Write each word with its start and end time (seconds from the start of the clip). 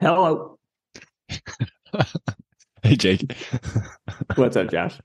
Hello. 0.00 0.56
hey, 2.82 2.96
Jake. 2.96 3.36
What's 4.34 4.56
up, 4.56 4.70
Josh? 4.70 4.98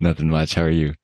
Nothing 0.00 0.30
much. 0.30 0.54
How 0.54 0.62
are 0.62 0.70
you? 0.70 0.94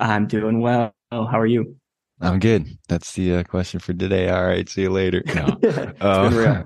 I'm 0.00 0.26
doing 0.26 0.60
well. 0.60 0.92
How 1.12 1.38
are 1.38 1.46
you? 1.46 1.76
I'm 2.20 2.40
good. 2.40 2.66
That's 2.88 3.12
the 3.12 3.36
uh, 3.36 3.42
question 3.44 3.78
for 3.78 3.92
today. 3.92 4.28
All 4.28 4.44
right. 4.44 4.68
See 4.68 4.82
you 4.82 4.90
later. 4.90 5.22
No. 5.36 5.56
uh, 6.00 6.64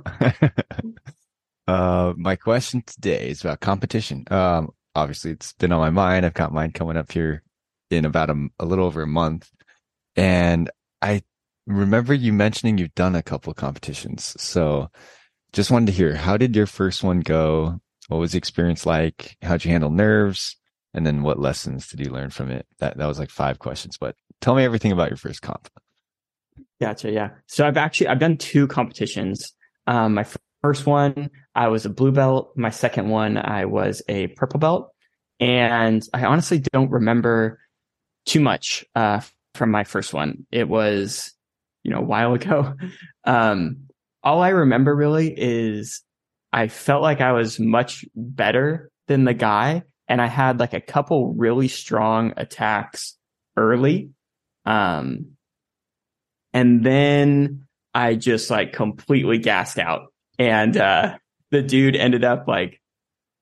uh, 1.68 2.14
my 2.16 2.36
question 2.36 2.82
today 2.86 3.28
is 3.28 3.42
about 3.42 3.60
competition. 3.60 4.24
Um, 4.30 4.70
obviously, 4.94 5.32
it's 5.32 5.52
been 5.52 5.72
on 5.72 5.80
my 5.80 5.90
mind. 5.90 6.24
I've 6.24 6.32
got 6.32 6.54
mine 6.54 6.72
coming 6.72 6.96
up 6.96 7.12
here 7.12 7.42
in 7.90 8.06
about 8.06 8.30
a, 8.30 8.48
a 8.58 8.64
little 8.64 8.86
over 8.86 9.02
a 9.02 9.06
month. 9.06 9.50
And 10.16 10.70
I 11.02 11.20
remember 11.66 12.14
you 12.14 12.32
mentioning 12.32 12.78
you've 12.78 12.94
done 12.94 13.14
a 13.14 13.22
couple 13.22 13.52
competitions. 13.52 14.34
So 14.38 14.88
just 15.52 15.70
wanted 15.70 15.86
to 15.86 15.92
hear 15.92 16.14
how 16.14 16.36
did 16.36 16.56
your 16.56 16.66
first 16.66 17.02
one 17.02 17.20
go? 17.20 17.80
What 18.08 18.18
was 18.18 18.32
the 18.32 18.38
experience 18.38 18.86
like? 18.86 19.36
How'd 19.42 19.64
you 19.64 19.70
handle 19.70 19.90
nerves? 19.90 20.56
And 20.94 21.06
then 21.06 21.22
what 21.22 21.38
lessons 21.38 21.88
did 21.88 22.00
you 22.00 22.12
learn 22.12 22.30
from 22.30 22.50
it? 22.50 22.66
That 22.78 22.98
that 22.98 23.06
was 23.06 23.18
like 23.18 23.30
five 23.30 23.58
questions, 23.58 23.96
but 23.98 24.16
tell 24.40 24.54
me 24.54 24.64
everything 24.64 24.92
about 24.92 25.10
your 25.10 25.16
first 25.16 25.42
comp. 25.42 25.68
Gotcha. 26.80 27.10
Yeah. 27.10 27.30
So 27.46 27.66
I've 27.66 27.76
actually 27.76 28.08
I've 28.08 28.18
done 28.18 28.36
two 28.36 28.66
competitions. 28.66 29.52
Um, 29.86 30.14
my 30.14 30.26
first 30.62 30.86
one 30.86 31.30
I 31.54 31.68
was 31.68 31.86
a 31.86 31.90
blue 31.90 32.12
belt. 32.12 32.52
My 32.56 32.70
second 32.70 33.08
one 33.08 33.36
I 33.36 33.66
was 33.66 34.02
a 34.08 34.28
purple 34.28 34.60
belt, 34.60 34.92
and 35.40 36.02
I 36.12 36.24
honestly 36.24 36.58
don't 36.72 36.90
remember 36.90 37.60
too 38.26 38.40
much 38.40 38.84
uh, 38.94 39.20
from 39.54 39.70
my 39.70 39.84
first 39.84 40.12
one. 40.14 40.46
It 40.50 40.68
was 40.68 41.32
you 41.82 41.90
know 41.90 41.98
a 41.98 42.04
while 42.04 42.34
ago. 42.34 42.74
Um, 43.24 43.88
all 44.22 44.42
I 44.42 44.50
remember 44.50 44.94
really 44.94 45.32
is 45.36 46.02
I 46.52 46.68
felt 46.68 47.02
like 47.02 47.20
I 47.20 47.32
was 47.32 47.58
much 47.58 48.04
better 48.14 48.90
than 49.08 49.24
the 49.24 49.34
guy. 49.34 49.82
And 50.08 50.20
I 50.20 50.26
had 50.26 50.60
like 50.60 50.74
a 50.74 50.80
couple 50.80 51.32
really 51.34 51.68
strong 51.68 52.34
attacks 52.36 53.16
early. 53.56 54.10
Um, 54.66 55.36
and 56.52 56.84
then 56.84 57.66
I 57.94 58.14
just 58.14 58.50
like 58.50 58.72
completely 58.72 59.38
gassed 59.38 59.78
out. 59.78 60.12
And, 60.38 60.76
uh, 60.76 61.16
the 61.50 61.62
dude 61.62 61.96
ended 61.96 62.24
up 62.24 62.48
like 62.48 62.80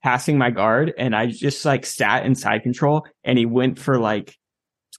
passing 0.02 0.36
my 0.36 0.50
guard 0.50 0.92
and 0.98 1.14
I 1.14 1.26
just 1.26 1.64
like 1.64 1.86
sat 1.86 2.26
in 2.26 2.34
side 2.34 2.62
control 2.62 3.06
and 3.24 3.38
he 3.38 3.46
went 3.46 3.78
for 3.78 3.98
like 3.98 4.36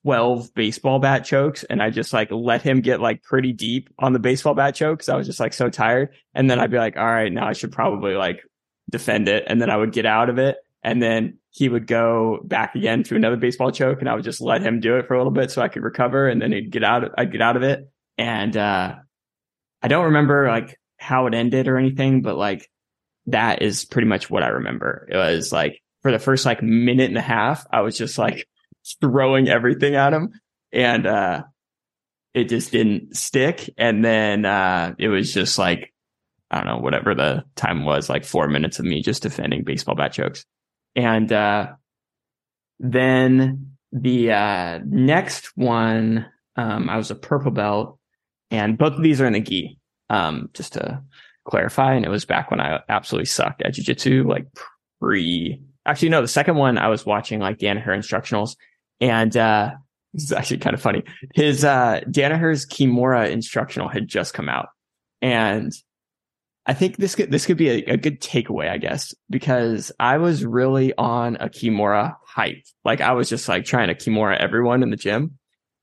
12 0.04 0.54
baseball 0.54 1.00
bat 1.00 1.24
chokes 1.24 1.64
and 1.64 1.82
I 1.82 1.90
just 1.90 2.12
like 2.14 2.32
let 2.32 2.62
him 2.62 2.82
get 2.82 3.00
like 3.00 3.24
pretty 3.24 3.54
deep 3.54 3.90
on 4.00 4.14
the 4.14 4.20
baseball 4.20 4.56
bat 4.56 4.76
chokes. 4.76 5.10
I 5.10 5.16
was 5.16 5.28
just 5.28 5.40
like 5.40 5.54
so 5.54 5.70
tired. 5.70 6.10
And 6.34 6.50
then 6.50 6.60
I'd 6.60 6.72
be 6.72 6.78
like, 6.78 6.98
all 6.98 7.06
right, 7.06 7.32
now 7.32 7.48
I 7.48 7.54
should 7.54 7.72
probably 7.72 8.16
like 8.16 8.42
defend 8.90 9.28
it. 9.28 9.44
And 9.48 9.62
then 9.62 9.70
I 9.70 9.78
would 9.78 9.92
get 9.92 10.06
out 10.06 10.30
of 10.30 10.40
it. 10.40 10.58
And 10.84 11.02
then 11.02 11.38
he 11.52 11.70
would 11.70 11.86
go 11.86 12.40
back 12.44 12.74
again 12.76 13.04
to 13.04 13.16
another 13.16 13.36
baseball 13.36 13.72
choke 13.72 14.00
and 14.00 14.10
I 14.10 14.16
would 14.16 14.24
just 14.24 14.42
let 14.42 14.64
him 14.64 14.80
do 14.80 14.98
it 14.98 15.08
for 15.08 15.14
a 15.14 15.18
little 15.18 15.32
bit 15.32 15.52
so 15.52 15.62
I 15.62 15.68
could 15.68 15.84
recover. 15.84 16.28
And 16.28 16.42
then 16.42 16.52
he'd 16.52 16.72
get 16.72 16.84
out, 16.84 17.04
I'd 17.18 17.32
get 17.32 17.42
out 17.42 17.58
of 17.58 17.64
it. 17.64 17.88
And, 18.18 18.58
uh, 18.58 18.96
I 19.84 19.88
don't 19.88 20.06
remember 20.06 20.48
like 20.48 20.80
how 20.98 21.28
it 21.28 21.34
ended 21.34 21.68
or 21.68 21.78
anything, 21.78 22.22
but 22.22 22.38
like 22.38 22.70
that 23.28 23.62
is 23.62 23.86
pretty 23.86 24.08
much 24.08 24.30
what 24.30 24.44
I 24.44 24.50
remember. 24.50 25.08
It 25.12 25.18
was 25.18 25.52
like 25.52 25.82
for 26.02 26.12
the 26.12 26.20
first 26.20 26.46
like 26.46 26.62
minute 26.62 27.10
and 27.10 27.18
a 27.18 27.22
half, 27.22 27.66
I 27.72 27.82
was 27.82 27.98
just 27.98 28.18
like 28.18 28.48
throwing 29.00 29.48
everything 29.50 29.96
at 29.96 30.14
him. 30.14 30.32
And 30.72 31.06
uh 31.06 31.44
it 32.34 32.46
just 32.46 32.72
didn't 32.72 33.16
stick. 33.16 33.70
And 33.78 34.04
then 34.04 34.46
uh 34.46 34.96
it 34.98 35.08
was 35.08 35.34
just 35.34 35.58
like 35.58 35.94
i 36.50 36.58
don't 36.58 36.68
know 36.68 36.78
whatever 36.78 37.16
the 37.16 37.44
time 37.56 37.86
was 37.86 38.10
like 38.10 38.26
4 38.26 38.48
minutes 38.48 38.80
of 38.80 38.86
me 38.86 39.02
just 39.02 39.24
defending 39.24 39.64
baseball 39.64 39.96
bat 39.96 40.12
chokes 40.12 40.46
and 40.96 41.32
uh 41.32 41.68
then 42.80 43.78
the 43.94 44.32
uh 44.32 44.80
next 44.86 45.52
one 45.56 46.26
um 46.58 46.90
i 46.90 46.98
was 46.98 47.12
a 47.12 47.16
purple 47.16 47.52
belt. 47.52 47.98
And 48.50 48.78
both 48.78 48.94
of 48.94 49.02
these 49.02 49.22
are 49.22 49.28
in 49.28 49.34
the 49.34 49.40
gi 49.42 49.80
um 50.10 50.50
just 50.54 50.74
to 50.74 51.02
clarify. 51.46 51.94
And 51.96 52.06
it 52.06 52.10
was 52.10 52.26
back 52.26 52.52
when 52.52 52.60
i 52.60 52.80
absolutely 52.90 53.26
sucked 53.26 53.62
at 53.62 53.74
jiu-jitsu 53.74 54.26
like 54.28 54.48
pre 55.00 55.62
actually 55.86 56.10
no 56.10 56.22
the 56.22 56.28
second 56.28 56.56
one 56.56 56.78
i 56.78 56.88
was 56.88 57.06
watching 57.06 57.40
like 57.40 57.58
Danaher 57.58 57.88
instructionals 57.88 58.56
and 59.02 59.36
uh, 59.36 59.72
this 60.14 60.24
is 60.24 60.32
actually 60.32 60.60
kind 60.60 60.76
of 60.76 60.82
funny. 60.82 61.04
His 61.34 61.66
uh, 61.66 62.02
Danaher's 62.10 62.66
Kimura 62.66 63.30
instructional 63.30 63.90
had 63.90 64.08
just 64.08 64.34
come 64.34 64.48
out, 64.48 64.70
and 65.22 65.74
I 66.66 66.74
think 66.74 66.98
this 66.98 67.16
could 67.16 67.32
this 67.32 67.46
could 67.46 67.58
be 67.58 67.70
a, 67.70 67.94
a, 67.94 67.98
good 67.98 68.22
takeaway, 68.22 68.70
I 68.70 68.78
guess, 68.78 69.14
because 69.30 69.92
I 70.00 70.20
was 70.20 70.46
really 70.46 70.94
on 70.96 71.36
a 71.38 71.50
Kimura 71.50 72.16
hype. 72.26 72.64
Like 72.86 73.02
I 73.02 73.14
was 73.14 73.30
just 73.30 73.50
like 73.50 73.66
trying 73.66 73.88
to 73.88 73.96
Kimura 73.96 74.38
everyone 74.38 74.84
in 74.84 74.92
the 74.92 74.98
gym, 74.98 75.40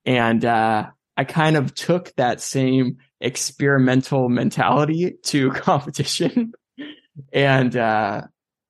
and 0.07 0.45
uh, 0.45 0.87
I 1.17 1.25
kind 1.25 1.57
of 1.57 1.75
took 1.75 2.15
that 2.15 2.41
same 2.41 2.99
experimental 3.21 4.29
mentality 4.29 5.17
to 5.25 5.51
competition. 5.53 6.53
and 7.33 7.77
uh, 7.77 8.23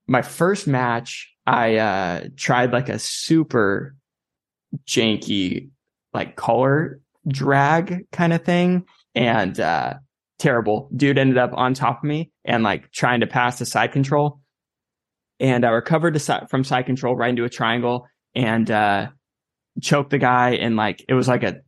my 0.07 0.23
first 0.23 0.67
match, 0.67 1.31
I 1.47 1.77
uh, 1.77 2.29
tried 2.37 2.73
like 2.73 2.89
a 2.89 2.99
super 2.99 3.95
janky 4.87 5.71
like 6.13 6.37
collar 6.37 7.01
drag 7.27 8.11
kind 8.11 8.33
of 8.33 8.45
thing. 8.45 8.87
And 9.15 9.59
uh 9.59 9.95
terrible. 10.39 10.89
Dude 10.95 11.19
ended 11.19 11.39
up 11.39 11.51
on 11.53 11.75
top 11.75 11.99
of 11.99 12.05
me 12.05 12.31
and 12.45 12.63
like 12.63 12.91
trying 12.93 13.21
to 13.21 13.27
pass 13.27 13.59
the 13.59 13.67
side 13.67 13.93
control. 13.93 14.41
And 15.41 15.65
i 15.65 15.71
recovered 15.71 16.21
side, 16.21 16.49
from 16.51 16.65
side 16.65 16.87
control 16.87 17.17
right 17.17 17.31
into 17.31 17.45
a 17.45 17.49
triangle 17.49 18.07
and 18.35 18.71
uh 18.71 19.09
choked 19.81 20.11
the 20.11 20.19
guy 20.19 20.51
and 20.51 20.77
like 20.77 21.05
it 21.09 21.15
was 21.15 21.29
like 21.29 21.45
a 21.45 21.61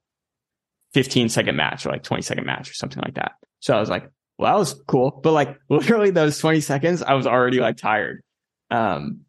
15 0.94 1.28
second 1.28 1.56
match 1.56 1.87
or 1.87 1.91
like 1.91 2.03
20 2.03 2.22
second 2.22 2.44
match 2.44 2.71
or 2.71 2.75
something 2.75 3.03
like 3.03 3.15
that. 3.15 3.33
So 3.60 3.77
i 3.77 3.81
was 3.81 3.91
like 3.91 4.10
well 4.39 4.53
that 4.53 4.59
was 4.59 4.75
cool. 4.87 5.21
But 5.22 5.33
like 5.33 5.59
literally 5.69 6.10
those 6.10 6.39
20 6.39 6.60
seconds 6.60 7.03
i 7.03 7.15
was 7.15 7.27
already 7.27 7.60
like 7.60 7.77
tired. 7.77 8.22
Um 8.71 9.21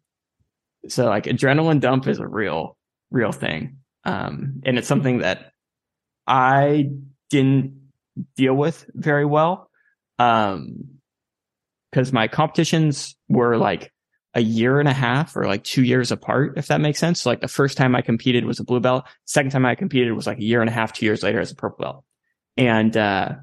so 0.88 1.06
like 1.06 1.24
adrenaline 1.24 1.80
dump 1.80 2.08
is 2.08 2.18
a 2.18 2.26
real 2.26 2.76
real 3.12 3.32
thing. 3.32 3.78
Um, 4.04 4.62
and 4.64 4.78
it's 4.78 4.88
something 4.88 5.18
that 5.18 5.52
I 6.26 6.90
didn't 7.30 7.90
deal 8.36 8.54
with 8.54 8.84
very 8.94 9.24
well. 9.24 9.70
Um, 10.18 10.98
cause 11.94 12.12
my 12.12 12.28
competitions 12.28 13.16
were 13.28 13.56
like 13.56 13.92
a 14.34 14.40
year 14.40 14.80
and 14.80 14.88
a 14.88 14.94
half 14.94 15.36
or 15.36 15.46
like 15.46 15.62
two 15.62 15.84
years 15.84 16.10
apart, 16.10 16.54
if 16.56 16.68
that 16.68 16.80
makes 16.80 16.98
sense. 16.98 17.20
So 17.20 17.30
like 17.30 17.40
the 17.40 17.48
first 17.48 17.76
time 17.76 17.94
I 17.94 18.00
competed 18.00 18.44
was 18.44 18.60
a 18.60 18.64
blue 18.64 18.80
belt. 18.80 19.04
Second 19.26 19.50
time 19.50 19.66
I 19.66 19.74
competed 19.74 20.14
was 20.14 20.26
like 20.26 20.38
a 20.38 20.44
year 20.44 20.60
and 20.60 20.70
a 20.70 20.72
half, 20.72 20.92
two 20.92 21.04
years 21.04 21.22
later 21.22 21.40
as 21.40 21.52
a 21.52 21.56
purple 21.56 21.84
belt. 21.84 22.04
And, 22.56 22.96
uh, 22.96 23.34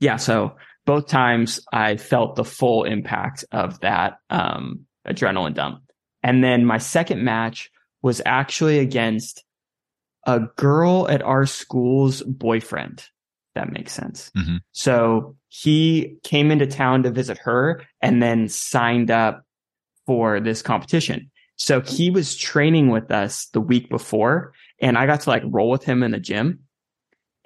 yeah, 0.00 0.16
so 0.16 0.56
both 0.86 1.08
times 1.08 1.60
I 1.72 1.96
felt 1.96 2.36
the 2.36 2.44
full 2.44 2.84
impact 2.84 3.44
of 3.52 3.80
that, 3.80 4.18
um, 4.30 4.86
adrenaline 5.06 5.54
dump. 5.54 5.82
And 6.22 6.42
then 6.42 6.64
my 6.64 6.78
second 6.78 7.24
match 7.24 7.70
was 8.02 8.20
actually 8.26 8.78
against 8.78 9.44
a 10.26 10.40
girl 10.56 11.08
at 11.08 11.22
our 11.22 11.46
school's 11.46 12.22
boyfriend. 12.22 13.04
That 13.54 13.72
makes 13.72 13.92
sense. 13.92 14.30
Mm-hmm. 14.36 14.56
So 14.72 15.36
he 15.48 16.16
came 16.24 16.50
into 16.50 16.66
town 16.66 17.02
to 17.02 17.10
visit 17.10 17.38
her 17.38 17.82
and 18.00 18.22
then 18.22 18.48
signed 18.48 19.10
up 19.10 19.44
for 20.06 20.40
this 20.40 20.62
competition. 20.62 21.30
So 21.56 21.80
he 21.80 22.10
was 22.10 22.36
training 22.36 22.88
with 22.88 23.10
us 23.10 23.46
the 23.46 23.60
week 23.60 23.88
before 23.88 24.52
and 24.80 24.96
I 24.96 25.06
got 25.06 25.20
to 25.22 25.30
like 25.30 25.42
roll 25.46 25.70
with 25.70 25.84
him 25.84 26.02
in 26.02 26.10
the 26.10 26.18
gym. 26.18 26.60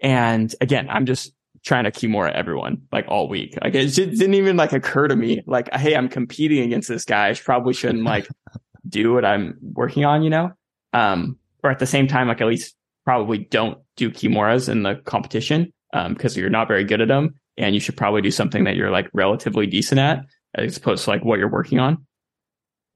And 0.03 0.55
again, 0.61 0.89
I'm 0.89 1.07
just 1.07 1.33
trying 1.65 1.85
to 1.85 1.91
Kimura 1.91 2.33
everyone 2.33 2.83
like 2.93 3.07
all 3.09 3.29
week. 3.29 3.59
Like 3.61 3.75
it 3.75 3.95
didn't 3.95 4.35
even 4.35 4.57
like 4.57 4.73
occur 4.73 5.09
to 5.09 5.17
me 5.17 5.43
like, 5.47 5.73
Hey, 5.75 5.97
I'm 5.97 6.09
competing 6.09 6.63
against 6.63 6.89
this 6.89 7.05
guy. 7.05 7.31
I 7.31 7.35
probably 7.35 7.75
shouldn't 7.75 8.05
like 8.05 8.29
do 8.89 9.13
what 9.15 9.25
I'm 9.25 9.59
working 9.61 10.05
on, 10.05 10.23
you 10.23 10.31
know? 10.31 10.53
Um, 10.93 11.39
or 11.63 11.71
at 11.71 11.79
the 11.79 11.87
same 11.87 12.07
time, 12.07 12.29
like 12.29 12.41
at 12.41 12.47
least 12.47 12.75
probably 13.05 13.39
don't 13.39 13.79
do 13.97 14.11
Kimuras 14.11 14.69
in 14.69 14.83
the 14.83 14.97
competition, 15.05 15.73
um, 15.93 16.15
because 16.15 16.37
you're 16.37 16.51
not 16.51 16.69
very 16.69 16.85
good 16.85 17.01
at 17.01 17.09
them 17.09 17.35
and 17.57 17.75
you 17.75 17.81
should 17.81 17.97
probably 17.97 18.21
do 18.23 18.31
something 18.31 18.65
that 18.65 18.77
you're 18.77 18.91
like 18.91 19.09
relatively 19.13 19.67
decent 19.67 20.01
at 20.01 20.25
as 20.55 20.77
opposed 20.77 21.05
to 21.05 21.11
like 21.11 21.25
what 21.25 21.39
you're 21.39 21.51
working 21.51 21.79
on. 21.79 22.07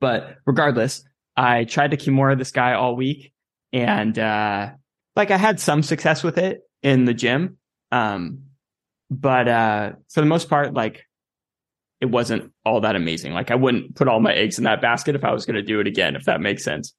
But 0.01 0.37
regardless, 0.47 1.03
I 1.37 1.65
tried 1.65 1.93
to 1.93 1.97
Kimura 1.97 2.37
this 2.39 2.51
guy 2.51 2.75
all 2.75 2.97
week 2.97 3.33
and, 3.73 4.19
uh, 4.19 4.71
like 5.17 5.31
I 5.31 5.37
had 5.37 5.61
some 5.61 5.83
success 5.83 6.23
with 6.23 6.39
it 6.39 6.63
in 6.83 7.05
the 7.05 7.15
gym. 7.15 7.59
Um, 7.93 8.45
but, 9.11 9.49
uh, 9.49 9.93
for 10.09 10.21
the 10.21 10.27
most 10.27 10.49
part, 10.49 10.75
like 10.75 11.07
it 12.01 12.07
wasn't 12.07 12.53
all 12.65 12.81
that 12.81 12.97
amazing. 12.97 13.33
Like 13.33 13.51
I 13.51 13.55
wouldn't 13.55 13.95
put 13.95 14.09
all 14.09 14.21
my 14.21 14.33
eggs 14.33 14.59
in 14.59 14.65
that 14.65 14.81
basket 14.81 15.15
if 15.15 15.25
I 15.25 15.33
was 15.33 15.45
going 15.45 15.57
to 15.57 15.63
do 15.63 15.81
it 15.81 15.87
again, 15.87 16.17
if 16.17 16.25
that 16.25 16.41
makes 16.41 16.65
sense. 16.65 16.95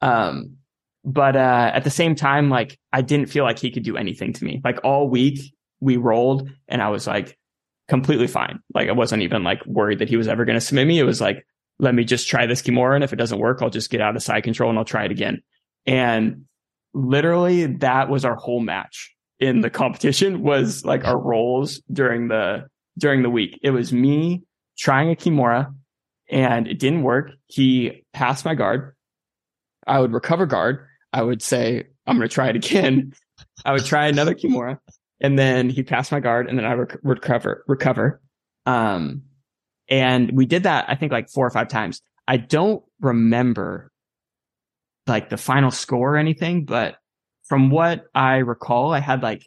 Um, 0.00 0.56
but 1.04 1.36
uh, 1.36 1.70
at 1.72 1.84
the 1.84 1.90
same 1.90 2.14
time, 2.14 2.50
like 2.50 2.78
I 2.92 3.02
didn't 3.02 3.28
feel 3.28 3.44
like 3.44 3.58
he 3.58 3.70
could 3.70 3.84
do 3.84 3.96
anything 3.96 4.32
to 4.32 4.44
me. 4.44 4.60
Like 4.64 4.80
all 4.82 5.08
week 5.08 5.54
we 5.80 5.96
rolled, 5.98 6.50
and 6.68 6.82
I 6.82 6.88
was 6.88 7.06
like, 7.06 7.38
completely 7.88 8.26
fine. 8.26 8.60
Like 8.74 8.88
I 8.88 8.92
wasn't 8.92 9.22
even 9.22 9.44
like 9.44 9.64
worried 9.66 10.00
that 10.00 10.08
he 10.08 10.16
was 10.16 10.28
ever 10.28 10.44
going 10.44 10.58
to 10.58 10.60
submit 10.60 10.86
me. 10.86 10.98
It 10.98 11.04
was 11.04 11.20
like, 11.20 11.46
let 11.78 11.94
me 11.94 12.04
just 12.04 12.28
try 12.28 12.46
this 12.46 12.62
Kimura. 12.62 12.94
And 12.94 13.04
if 13.04 13.12
it 13.12 13.16
doesn't 13.16 13.38
work, 13.38 13.62
I'll 13.62 13.70
just 13.70 13.90
get 13.90 14.00
out 14.00 14.16
of 14.16 14.22
side 14.22 14.44
control 14.44 14.70
and 14.70 14.78
I'll 14.78 14.84
try 14.84 15.04
it 15.04 15.10
again. 15.10 15.42
And 15.86 16.46
literally 16.94 17.66
that 17.66 18.08
was 18.08 18.24
our 18.24 18.34
whole 18.34 18.60
match 18.60 19.14
in 19.38 19.60
the 19.60 19.70
competition 19.70 20.42
was 20.42 20.84
like 20.84 21.04
our 21.04 21.20
roles 21.20 21.82
during 21.92 22.28
the, 22.28 22.64
during 22.98 23.22
the 23.22 23.30
week. 23.30 23.58
It 23.62 23.70
was 23.70 23.92
me 23.92 24.44
trying 24.78 25.10
a 25.10 25.14
Kimura 25.14 25.74
and 26.28 26.66
it 26.66 26.78
didn't 26.78 27.02
work. 27.02 27.30
He 27.46 28.04
passed 28.12 28.44
my 28.44 28.54
guard. 28.54 28.94
I 29.86 30.00
would 30.00 30.12
recover 30.12 30.46
guard. 30.46 30.86
I 31.12 31.22
would 31.22 31.42
say, 31.42 31.84
I'm 32.06 32.16
going 32.16 32.28
to 32.28 32.34
try 32.34 32.48
it 32.48 32.56
again. 32.56 33.12
I 33.64 33.72
would 33.72 33.84
try 33.84 34.06
another 34.06 34.34
Kimura 34.34 34.78
and 35.20 35.38
then 35.38 35.70
he 35.70 35.82
passed 35.82 36.12
my 36.12 36.20
guard 36.20 36.48
and 36.48 36.58
then 36.58 36.64
I 36.64 36.72
rec- 36.72 36.98
recover, 37.02 37.64
recover. 37.68 38.20
Um, 38.64 39.22
and 39.88 40.32
we 40.32 40.46
did 40.46 40.64
that, 40.64 40.86
I 40.88 40.94
think 40.94 41.12
like 41.12 41.30
four 41.30 41.46
or 41.46 41.50
five 41.50 41.68
times. 41.68 42.02
I 42.26 42.38
don't 42.38 42.82
remember 43.00 43.92
like 45.06 45.30
the 45.30 45.36
final 45.36 45.70
score 45.70 46.14
or 46.14 46.16
anything, 46.16 46.64
but 46.64 46.96
from 47.44 47.70
what 47.70 48.06
I 48.14 48.38
recall, 48.38 48.92
I 48.92 48.98
had 48.98 49.22
like 49.22 49.46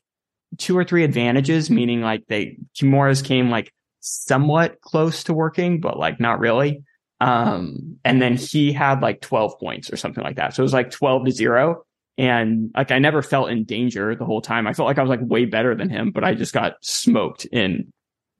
two 0.58 0.78
or 0.78 0.84
three 0.84 1.04
advantages, 1.04 1.70
meaning 1.70 2.02
like 2.02 2.26
they 2.28 2.58
Kimuras 2.76 3.24
came 3.24 3.50
like 3.50 3.72
somewhat 4.00 4.82
close 4.82 5.24
to 5.26 5.34
working, 5.34 5.80
but 5.80 5.98
like 5.98 6.20
not 6.20 6.40
really. 6.40 6.84
Um, 7.22 7.98
and 8.06 8.22
then 8.22 8.38
he 8.38 8.72
had 8.72 9.02
like 9.02 9.22
12 9.22 9.60
points 9.60 9.92
or 9.92 9.98
something 9.98 10.24
like 10.24 10.38
that. 10.38 10.54
So 10.56 10.62
it 10.62 10.64
was 10.64 10.74
like 10.74 10.92
12 10.92 11.26
to 11.26 11.32
zero. 11.32 11.84
And 12.18 12.72
like 12.76 12.92
I 12.92 13.00
never 13.00 13.22
felt 13.22 13.50
in 13.50 13.64
danger 13.66 14.16
the 14.16 14.26
whole 14.26 14.42
time. 14.42 14.68
I 14.68 14.74
felt 14.74 14.88
like 14.88 14.98
I 14.98 15.02
was 15.02 15.10
like 15.10 15.22
way 15.22 15.46
better 15.46 15.76
than 15.76 15.90
him, 15.90 16.12
but 16.12 16.24
I 16.24 16.34
just 16.34 16.54
got 16.54 16.76
smoked 16.82 17.46
in 17.46 17.92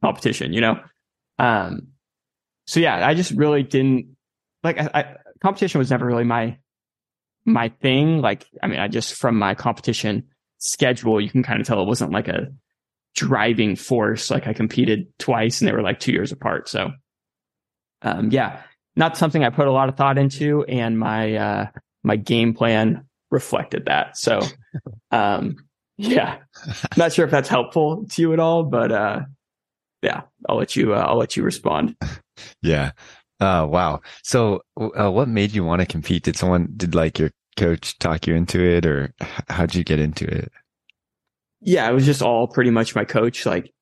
competition, 0.02 0.54
you 0.54 0.62
know? 0.62 0.80
Um, 1.38 1.90
so 2.68 2.80
yeah, 2.80 3.06
I 3.08 3.14
just 3.14 3.32
really 3.32 3.64
didn't 3.64 4.16
like 4.64 4.80
I, 4.80 4.90
I, 4.94 5.16
competition 5.42 5.80
was 5.80 5.90
never 5.90 6.06
really 6.06 6.26
my 6.26 6.58
my 7.46 7.70
thing. 7.70 8.22
Like, 8.22 8.46
I 8.62 8.68
mean, 8.68 8.80
I 8.80 8.88
just 8.88 9.16
from 9.16 9.38
my 9.38 9.56
competition 9.56 10.28
schedule, 10.60 11.20
you 11.20 11.30
can 11.30 11.44
kind 11.44 11.60
of 11.60 11.68
tell 11.68 11.82
it 11.82 11.88
wasn't 11.88 12.12
like 12.12 12.28
a 12.28 12.48
driving 13.16 13.76
force. 13.76 14.30
Like 14.30 14.48
I 14.48 14.54
competed 14.54 15.08
twice 15.18 15.60
and 15.60 15.68
they 15.68 15.74
were 15.74 15.82
like 15.82 16.00
two 16.00 16.12
years 16.12 16.32
apart. 16.32 16.70
So, 16.70 16.92
um, 18.02 18.30
yeah, 18.32 18.62
not 18.96 19.18
something 19.18 19.44
I 19.44 19.50
put 19.50 19.68
a 19.68 19.72
lot 19.72 19.90
of 19.90 19.98
thought 19.98 20.18
into 20.18 20.64
and 20.66 21.00
my, 21.00 21.36
uh, 21.36 21.66
my 22.04 22.16
game 22.16 22.54
plan 22.54 23.06
reflected 23.32 23.86
that. 23.86 24.18
So, 24.18 24.42
um, 25.12 25.56
yeah, 25.98 26.38
not 26.96 27.12
sure 27.12 27.26
if 27.26 27.32
that's 27.32 27.50
helpful 27.50 28.06
to 28.12 28.22
you 28.22 28.34
at 28.34 28.40
all, 28.40 28.64
but, 28.64 28.92
uh, 28.92 29.22
yeah, 30.02 30.22
I'll 30.48 30.56
let 30.56 30.76
you, 30.76 30.94
uh, 30.94 31.06
I'll 31.08 31.18
let 31.18 31.36
you 31.36 31.44
respond. 31.44 31.96
Yeah. 32.62 32.92
Uh, 33.42 33.68
wow. 33.70 34.02
So, 34.24 34.62
uh, 34.80 35.12
what 35.12 35.28
made 35.28 35.52
you 35.54 35.64
want 35.64 35.82
to 35.82 35.86
compete? 35.86 36.24
Did 36.24 36.38
someone, 36.38 36.74
did 36.76 36.96
like 36.96 37.20
your 37.20 37.32
coach 37.60 37.98
talk 38.00 38.28
you 38.28 38.36
into 38.36 38.62
it 38.62 38.86
or 38.86 39.14
how'd 39.50 39.76
you 39.76 39.84
get 39.84 40.00
into 40.00 40.26
it? 40.26 40.52
Yeah, 41.62 41.90
it 41.90 41.94
was 41.94 42.06
just 42.06 42.22
all 42.22 42.48
pretty 42.48 42.72
much 42.72 42.96
my 42.96 43.06
coach, 43.06 43.46
like 43.46 43.74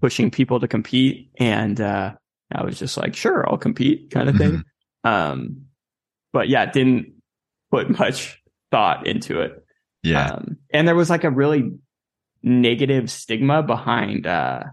pushing 0.00 0.30
people 0.30 0.60
to 0.60 0.68
compete. 0.68 1.30
And, 1.38 1.80
uh, 1.80 2.14
I 2.52 2.64
was 2.64 2.78
just 2.78 2.96
like, 2.96 3.14
sure, 3.14 3.48
I'll 3.48 3.58
compete 3.58 4.10
kind 4.10 4.28
of 4.28 4.36
thing. 4.36 4.50
Mm-hmm. 4.50 5.08
Um, 5.08 5.66
but 6.32 6.48
yeah, 6.48 6.66
didn't 6.66 7.12
put 7.70 7.90
much 7.98 8.42
thought 8.70 9.06
into 9.06 9.40
it. 9.40 9.64
Yeah. 10.02 10.30
Um, 10.32 10.56
and 10.70 10.88
there 10.88 10.94
was 10.94 11.10
like 11.10 11.24
a 11.24 11.30
really 11.30 11.70
negative 12.42 13.10
stigma 13.10 13.62
behind, 13.62 14.26
uh, 14.26 14.64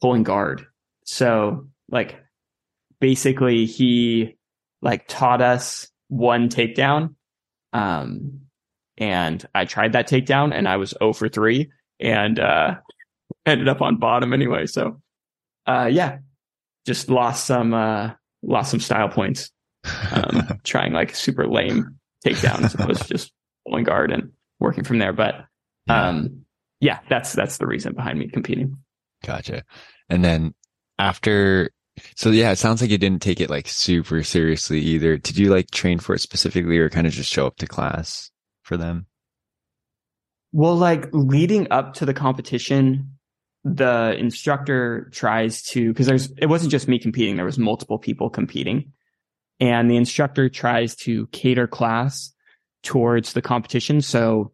pulling 0.00 0.22
guard. 0.22 0.66
So 1.04 1.68
like 1.90 2.18
basically 3.00 3.66
he 3.66 4.36
like 4.82 5.06
taught 5.08 5.42
us 5.42 5.88
one 6.08 6.48
takedown. 6.48 7.14
Um, 7.72 8.42
and 8.98 9.44
I 9.54 9.64
tried 9.64 9.92
that 9.92 10.08
takedown 10.08 10.54
and 10.54 10.68
I 10.68 10.76
was 10.76 10.94
0 10.98 11.12
for 11.14 11.28
3 11.28 11.70
and, 12.00 12.38
uh, 12.38 12.76
ended 13.46 13.68
up 13.68 13.80
on 13.80 13.96
bottom 13.98 14.32
anyway. 14.32 14.66
So, 14.66 15.00
uh, 15.66 15.88
yeah, 15.90 16.18
just 16.86 17.08
lost 17.08 17.46
some, 17.46 17.72
uh, 17.72 18.12
lost 18.42 18.70
some 18.70 18.80
style 18.80 19.08
points, 19.08 19.50
um, 20.12 20.60
trying 20.64 20.92
like 20.92 21.14
super 21.14 21.46
lame 21.46 21.96
takedowns. 22.24 22.78
it 22.78 22.86
was 22.86 23.00
just 23.00 23.32
pulling 23.66 23.84
guard 23.84 24.10
and 24.10 24.32
working 24.58 24.84
from 24.84 24.98
there. 24.98 25.12
But, 25.12 25.46
um, 25.88 26.44
yeah, 26.80 27.00
that's, 27.08 27.32
that's 27.32 27.58
the 27.58 27.66
reason 27.66 27.94
behind 27.94 28.18
me 28.18 28.28
competing. 28.28 28.76
Gotcha. 29.24 29.64
And 30.08 30.24
then 30.24 30.54
after 30.98 31.70
so 32.14 32.30
yeah, 32.30 32.50
it 32.50 32.56
sounds 32.56 32.80
like 32.80 32.90
you 32.90 32.98
didn't 32.98 33.22
take 33.22 33.40
it 33.40 33.50
like 33.50 33.68
super 33.68 34.22
seriously 34.22 34.80
either. 34.80 35.16
Did 35.16 35.38
you 35.38 35.50
like 35.50 35.70
train 35.70 35.98
for 35.98 36.14
it 36.14 36.20
specifically 36.20 36.78
or 36.78 36.88
kind 36.88 37.06
of 37.06 37.12
just 37.12 37.32
show 37.32 37.46
up 37.46 37.56
to 37.56 37.66
class 37.66 38.30
for 38.62 38.76
them? 38.76 39.06
Well, 40.52 40.76
like 40.76 41.08
leading 41.12 41.70
up 41.70 41.94
to 41.94 42.06
the 42.06 42.14
competition, 42.14 43.18
the 43.64 44.16
instructor 44.18 45.08
tries 45.12 45.62
to, 45.62 45.94
cause 45.94 46.06
there's, 46.06 46.30
it 46.38 46.46
wasn't 46.46 46.72
just 46.72 46.88
me 46.88 46.98
competing. 46.98 47.36
There 47.36 47.44
was 47.44 47.58
multiple 47.58 47.98
people 47.98 48.30
competing 48.30 48.92
and 49.60 49.90
the 49.90 49.96
instructor 49.96 50.48
tries 50.48 50.96
to 50.96 51.26
cater 51.28 51.66
class 51.66 52.32
towards 52.82 53.34
the 53.34 53.42
competition. 53.42 54.00
So 54.00 54.52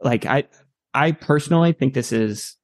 like 0.00 0.26
I, 0.26 0.44
I 0.92 1.12
personally 1.12 1.72
think 1.72 1.94
this 1.94 2.12
is 2.12 2.56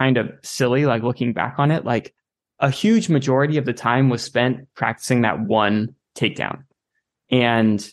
kind 0.00 0.16
of 0.16 0.30
silly, 0.42 0.86
like 0.86 1.02
looking 1.02 1.32
back 1.32 1.54
on 1.58 1.70
it. 1.70 1.84
Like 1.84 2.14
a 2.60 2.70
huge 2.70 3.08
majority 3.08 3.56
of 3.56 3.64
the 3.64 3.72
time 3.72 4.10
was 4.10 4.22
spent 4.22 4.68
practicing 4.74 5.22
that 5.22 5.40
one 5.40 5.94
takedown. 6.14 6.64
And 7.30 7.86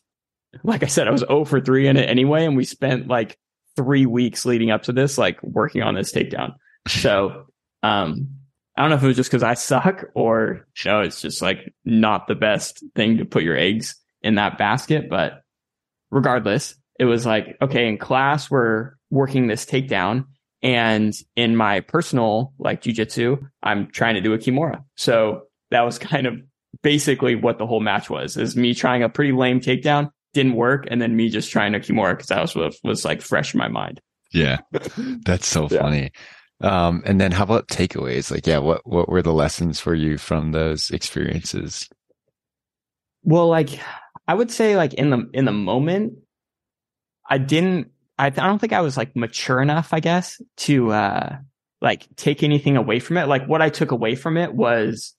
like 0.64 0.84
I 0.84 0.88
said, 0.88 1.08
I 1.08 1.12
was 1.12 1.22
0 1.22 1.46
for 1.46 1.62
3 1.62 1.88
in 1.88 1.98
it 1.98 2.10
anyway. 2.10 2.46
And 2.46 2.58
we 2.58 2.66
spent 2.66 3.08
like 3.08 3.38
three 3.76 4.06
weeks 4.06 4.46
leading 4.46 4.72
up 4.72 4.84
to 4.84 4.92
this, 4.92 5.18
like 5.18 5.42
working 5.42 5.84
on 5.84 5.96
this 5.96 6.12
takedown. 6.12 6.56
So, 6.88 7.48
um, 7.84 8.30
I 8.76 8.82
don't 8.82 8.92
know 8.92 8.98
if 8.98 9.04
it 9.04 9.08
was 9.08 9.16
just 9.16 9.32
because 9.32 9.44
I 9.44 9.56
suck 9.56 10.06
or 10.14 10.68
you 10.84 10.92
know, 10.92 11.02
it's 11.02 11.22
just 11.22 11.42
like 11.42 11.74
not 11.84 12.28
the 12.28 12.36
best 12.36 12.84
thing 12.96 13.18
to 13.18 13.26
put 13.26 13.44
your 13.44 13.58
eggs 13.58 13.96
in 14.22 14.36
that 14.36 14.58
basket. 14.58 15.10
But 15.10 15.42
regardless, 16.12 16.76
it 17.00 17.06
was 17.06 17.26
like, 17.26 17.58
okay, 17.62 17.88
in 17.88 17.98
class, 17.98 18.52
we're 18.52 18.92
working 19.10 19.48
this 19.48 19.66
takedown 19.66 20.26
and 20.68 21.14
in 21.38 21.56
my 21.56 21.80
personal 21.80 22.52
like 22.60 22.82
jujitsu, 22.82 23.40
I'm 23.64 23.90
trying 23.90 24.16
to 24.16 24.22
do 24.22 24.34
a 24.34 24.38
kimura. 24.38 24.84
So 24.96 25.44
that 25.72 25.84
was 25.84 25.98
kind 25.98 26.28
of 26.28 26.36
basically 26.84 27.36
what 27.36 27.58
the 27.58 27.66
whole 27.66 27.80
match 27.80 28.10
was 28.10 28.36
is 28.36 28.58
me 28.58 28.74
trying 28.74 29.02
a 29.02 29.08
pretty 29.08 29.32
lame 29.32 29.62
takedown, 29.62 30.12
didn't 30.34 30.56
work. 30.56 30.86
And 30.92 31.02
then 31.02 31.16
me 31.16 31.30
just 31.30 31.52
trying 31.52 31.74
a 31.74 31.80
kimura 31.80 32.18
because 32.18 32.28
that 32.28 32.54
was, 32.54 32.80
was 32.84 33.06
like 33.06 33.22
fresh 33.22 33.54
in 33.54 33.60
my 33.60 33.70
mind. 33.70 34.02
Yeah. 34.34 34.58
That's 34.98 35.48
so 35.48 35.68
yeah. 35.72 35.80
funny. 35.80 36.12
Um, 36.60 37.02
and 37.06 37.22
then 37.22 37.32
how 37.32 37.44
about 37.44 37.70
takeaways? 37.70 38.30
Like, 38.30 38.46
yeah, 38.46 38.58
what, 38.58 38.86
what 38.86 39.08
were 39.08 39.22
the 39.22 39.32
lessons 39.32 39.80
for 39.80 39.96
you 39.96 40.18
from 40.18 40.52
those 40.52 40.92
experiences? 40.92 41.88
Well, 43.24 43.48
like 43.48 43.70
I 44.28 44.34
would 44.34 44.52
say 44.52 44.76
like 44.76 44.94
in 44.96 45.12
the, 45.12 45.30
in 45.34 45.46
the 45.46 45.54
moment, 45.54 46.16
I 47.30 47.38
didn't 47.38 47.92
I, 48.18 48.28
I 48.28 48.30
don't 48.30 48.60
think 48.60 48.74
I 48.74 48.82
was 48.82 48.98
like 48.98 49.16
mature 49.16 49.62
enough, 49.62 49.94
I 49.94 50.00
guess, 50.00 50.42
to 50.58 50.92
uh 50.92 51.38
like 51.82 52.08
take 52.16 52.44
anything 52.44 52.76
away 52.76 53.00
from 53.00 53.18
it. 53.18 53.28
Like 53.28 53.46
what 53.46 53.62
I 53.62 53.70
took 53.70 53.92
away 53.92 54.16
from 54.16 54.38
it 54.38 54.54
was 54.54 55.16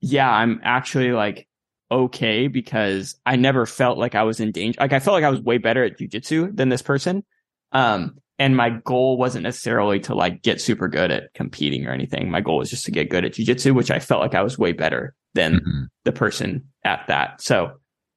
yeah, 0.00 0.30
I'm 0.30 0.60
actually 0.64 1.12
like 1.12 1.46
okay 1.90 2.48
because 2.48 3.16
I 3.24 3.36
never 3.36 3.66
felt 3.66 3.98
like 3.98 4.14
I 4.14 4.24
was 4.24 4.40
in 4.40 4.50
danger. 4.50 4.80
Like 4.80 4.92
I 4.92 4.98
felt 4.98 5.14
like 5.14 5.24
I 5.24 5.30
was 5.30 5.40
way 5.40 5.58
better 5.58 5.84
at 5.84 5.98
jujitsu 5.98 6.56
than 6.56 6.68
this 6.68 6.82
person. 6.82 7.24
Um 7.70 8.16
and 8.38 8.56
my 8.56 8.70
goal 8.70 9.16
wasn't 9.16 9.44
necessarily 9.44 10.00
to 10.00 10.14
like 10.14 10.42
get 10.42 10.60
super 10.60 10.88
good 10.88 11.12
at 11.12 11.32
competing 11.34 11.86
or 11.86 11.92
anything. 11.92 12.30
My 12.30 12.40
goal 12.40 12.58
was 12.58 12.70
just 12.70 12.84
to 12.86 12.90
get 12.90 13.10
good 13.10 13.24
at 13.24 13.34
jujitsu, 13.34 13.72
which 13.72 13.90
I 13.90 14.00
felt 14.00 14.20
like 14.20 14.34
I 14.34 14.42
was 14.42 14.58
way 14.58 14.72
better 14.72 15.14
than 15.34 15.56
mm-hmm. 15.56 15.84
the 16.04 16.12
person 16.12 16.64
at 16.84 17.06
that. 17.06 17.40
So 17.40 17.74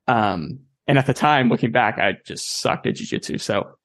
um 0.08 0.60
and 0.88 0.98
at 0.98 1.08
the 1.08 1.14
time, 1.14 1.50
looking 1.50 1.72
back, 1.72 1.98
I 1.98 2.18
just 2.26 2.60
sucked 2.60 2.86
at 2.86 2.96
jujitsu. 2.96 3.42
So, 3.42 3.78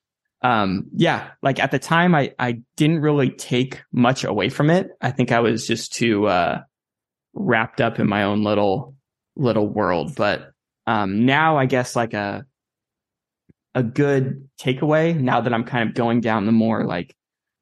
um, 0.43 0.87
yeah, 0.95 1.31
like 1.43 1.59
at 1.59 1.71
the 1.71 1.79
time, 1.79 2.15
I, 2.15 2.35
I 2.39 2.61
didn't 2.77 3.01
really 3.01 3.31
take 3.31 3.83
much 3.93 4.25
away 4.25 4.49
from 4.49 4.71
it. 4.71 4.91
I 5.01 5.11
think 5.11 5.33
I 5.33 5.41
was 5.41 5.67
just 5.67 5.93
too, 5.93 6.27
uh, 6.27 6.63
wrapped 7.33 7.81
up 7.81 7.99
in 7.99 8.09
my 8.09 8.25
own 8.25 8.43
little, 8.43 8.97
little 9.37 9.67
world. 9.67 10.15
But, 10.15 10.53
um, 10.87 11.25
now 11.25 11.57
I 11.57 11.67
guess 11.67 11.97
like 11.97 12.15
a, 12.15 12.45
a 13.75 13.83
good 13.83 14.49
takeaway 14.61 15.19
now 15.19 15.41
that 15.41 15.55
I'm 15.55 15.65
kind 15.65 15.89
of 15.89 15.95
going 15.95 16.21
down 16.21 16.45
the 16.45 16.53
more 16.53 16.85
like 16.85 17.15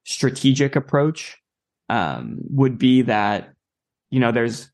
strategic 0.05 0.75
approach, 0.75 1.37
um, 1.89 2.39
would 2.51 2.79
be 2.79 3.03
that, 3.03 3.53
you 4.11 4.21
know, 4.21 4.33
there's, 4.33 4.71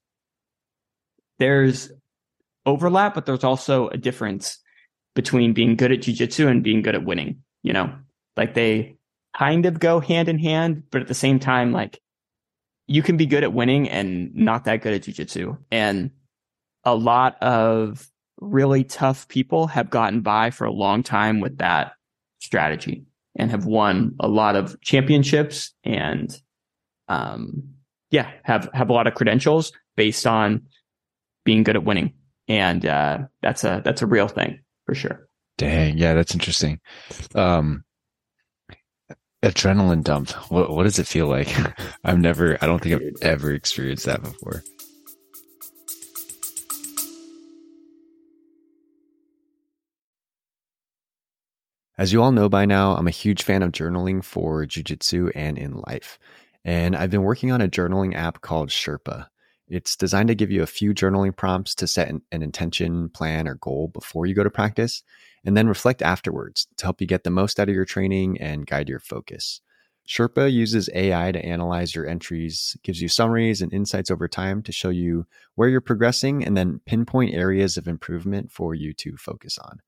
there's 1.38 1.90
overlap, 2.66 3.14
but 3.14 3.26
there's 3.26 3.44
also 3.44 3.88
a 3.88 3.96
difference 3.96 4.58
between 5.14 5.52
being 5.52 5.76
good 5.76 5.92
at 5.92 6.00
jujitsu 6.00 6.46
and 6.48 6.62
being 6.62 6.82
good 6.82 6.94
at 6.94 7.04
winning. 7.04 7.42
You 7.62 7.72
know, 7.72 7.94
like 8.36 8.54
they, 8.54 8.96
kind 9.36 9.66
of 9.66 9.80
go 9.80 10.00
hand 10.00 10.28
in 10.28 10.38
hand, 10.38 10.84
but 10.90 11.02
at 11.02 11.08
the 11.08 11.14
same 11.14 11.38
time, 11.38 11.72
like 11.72 12.00
you 12.86 13.02
can 13.02 13.16
be 13.16 13.26
good 13.26 13.44
at 13.44 13.52
winning 13.52 13.88
and 13.88 14.34
not 14.34 14.64
that 14.64 14.82
good 14.82 14.94
at 14.94 15.02
jujitsu. 15.02 15.58
And 15.70 16.10
a 16.84 16.94
lot 16.94 17.42
of 17.42 18.08
really 18.40 18.84
tough 18.84 19.28
people 19.28 19.66
have 19.66 19.90
gotten 19.90 20.20
by 20.20 20.50
for 20.50 20.64
a 20.64 20.72
long 20.72 21.02
time 21.02 21.40
with 21.40 21.58
that 21.58 21.92
strategy 22.40 23.06
and 23.36 23.50
have 23.50 23.64
won 23.64 24.14
a 24.20 24.28
lot 24.28 24.54
of 24.54 24.78
championships 24.80 25.72
and 25.82 26.38
um 27.08 27.62
yeah 28.10 28.30
have 28.42 28.68
have 28.74 28.90
a 28.90 28.92
lot 28.92 29.06
of 29.06 29.14
credentials 29.14 29.72
based 29.96 30.26
on 30.26 30.62
being 31.44 31.62
good 31.62 31.76
at 31.76 31.84
winning 31.84 32.12
and 32.48 32.86
uh 32.86 33.18
that's 33.42 33.64
a 33.64 33.80
that's 33.84 34.02
a 34.02 34.06
real 34.06 34.28
thing 34.28 34.60
for 34.86 34.94
sure 34.94 35.28
Dang, 35.56 35.98
yeah, 35.98 36.14
that's 36.14 36.34
interesting. 36.34 36.80
Um, 37.34 37.84
adrenaline 39.42 40.02
dump. 40.02 40.30
What 40.50 40.70
what 40.70 40.82
does 40.82 40.98
it 40.98 41.06
feel 41.06 41.28
like? 41.28 41.48
I've 42.04 42.18
never. 42.18 42.58
I 42.60 42.66
don't 42.66 42.82
think 42.82 42.96
I've 42.96 43.22
ever 43.22 43.52
experienced 43.52 44.06
that 44.06 44.22
before. 44.22 44.64
As 51.96 52.12
you 52.12 52.20
all 52.20 52.32
know 52.32 52.48
by 52.48 52.64
now, 52.64 52.96
I'm 52.96 53.06
a 53.06 53.12
huge 53.12 53.44
fan 53.44 53.62
of 53.62 53.70
journaling 53.70 54.24
for 54.24 54.66
jujitsu 54.66 55.30
and 55.36 55.56
in 55.56 55.80
life. 55.86 56.18
And 56.64 56.96
I've 56.96 57.10
been 57.10 57.22
working 57.22 57.52
on 57.52 57.60
a 57.60 57.68
journaling 57.68 58.16
app 58.16 58.40
called 58.40 58.70
Sherpa. 58.70 59.28
It's 59.74 59.96
designed 59.96 60.28
to 60.28 60.36
give 60.36 60.52
you 60.52 60.62
a 60.62 60.66
few 60.66 60.94
journaling 60.94 61.36
prompts 61.36 61.74
to 61.76 61.88
set 61.88 62.08
an, 62.08 62.22
an, 62.30 62.42
intention, 62.42 63.08
plan, 63.08 63.48
or 63.48 63.56
goal 63.56 63.88
before 63.88 64.24
you 64.24 64.32
go 64.32 64.44
to 64.44 64.50
practice, 64.50 65.02
and 65.44 65.56
then 65.56 65.66
reflect 65.66 66.00
afterwards 66.00 66.68
to 66.76 66.86
help 66.86 67.00
you 67.00 67.08
get 67.08 67.24
the 67.24 67.30
most 67.30 67.58
out 67.58 67.68
of 67.68 67.74
your 67.74 67.84
training 67.84 68.40
and 68.40 68.68
guide 68.68 68.88
your 68.88 69.00
focus. 69.00 69.60
Sherpa 70.06 70.52
uses 70.52 70.88
AI 70.94 71.32
to 71.32 71.44
analyze 71.44 71.92
your 71.92 72.06
entries, 72.06 72.76
gives 72.84 73.02
you 73.02 73.08
summaries 73.08 73.62
and 73.62 73.72
insights 73.72 74.12
over 74.12 74.28
time 74.28 74.62
to 74.62 74.70
show 74.70 74.90
you 74.90 75.26
where 75.56 75.68
you're 75.68 75.80
progressing, 75.80 76.44
and 76.44 76.56
then 76.56 76.80
pinpoint 76.86 77.34
areas 77.34 77.76
of 77.76 77.88
improvement 77.88 78.52
for 78.52 78.76
you 78.76 78.92
to 78.92 79.16
focus 79.16 79.58
on. 79.58 79.80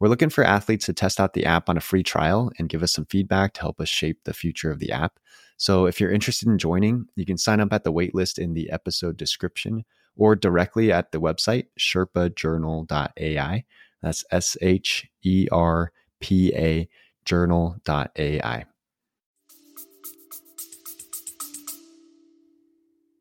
We're 0.00 0.08
looking 0.08 0.30
for 0.30 0.44
athletes 0.44 0.86
to 0.86 0.92
test 0.92 1.18
out 1.18 1.32
the 1.32 1.44
app 1.44 1.68
on 1.68 1.76
a 1.76 1.80
free 1.80 2.04
trial 2.04 2.52
and 2.58 2.68
give 2.68 2.82
us 2.84 2.92
some 2.92 3.06
feedback 3.06 3.52
to 3.54 3.60
help 3.60 3.80
us 3.80 3.88
shape 3.88 4.20
the 4.24 4.32
future 4.32 4.70
of 4.70 4.78
the 4.78 4.92
app. 4.92 5.18
So 5.56 5.86
if 5.86 6.00
you're 6.00 6.12
interested 6.12 6.46
in 6.48 6.56
joining, 6.56 7.06
you 7.16 7.26
can 7.26 7.36
sign 7.36 7.58
up 7.58 7.72
at 7.72 7.82
the 7.82 7.92
waitlist 7.92 8.38
in 8.38 8.54
the 8.54 8.70
episode 8.70 9.16
description 9.16 9.84
or 10.16 10.36
directly 10.36 10.92
at 10.92 11.10
the 11.10 11.20
website 11.20 11.66
sherpajournal.ai. 11.78 13.64
That's 14.00 14.24
S 14.30 14.56
H 14.60 15.08
E 15.24 15.48
R 15.50 15.90
P 16.20 16.52
A 16.54 16.88
journal.ai. 17.24 18.64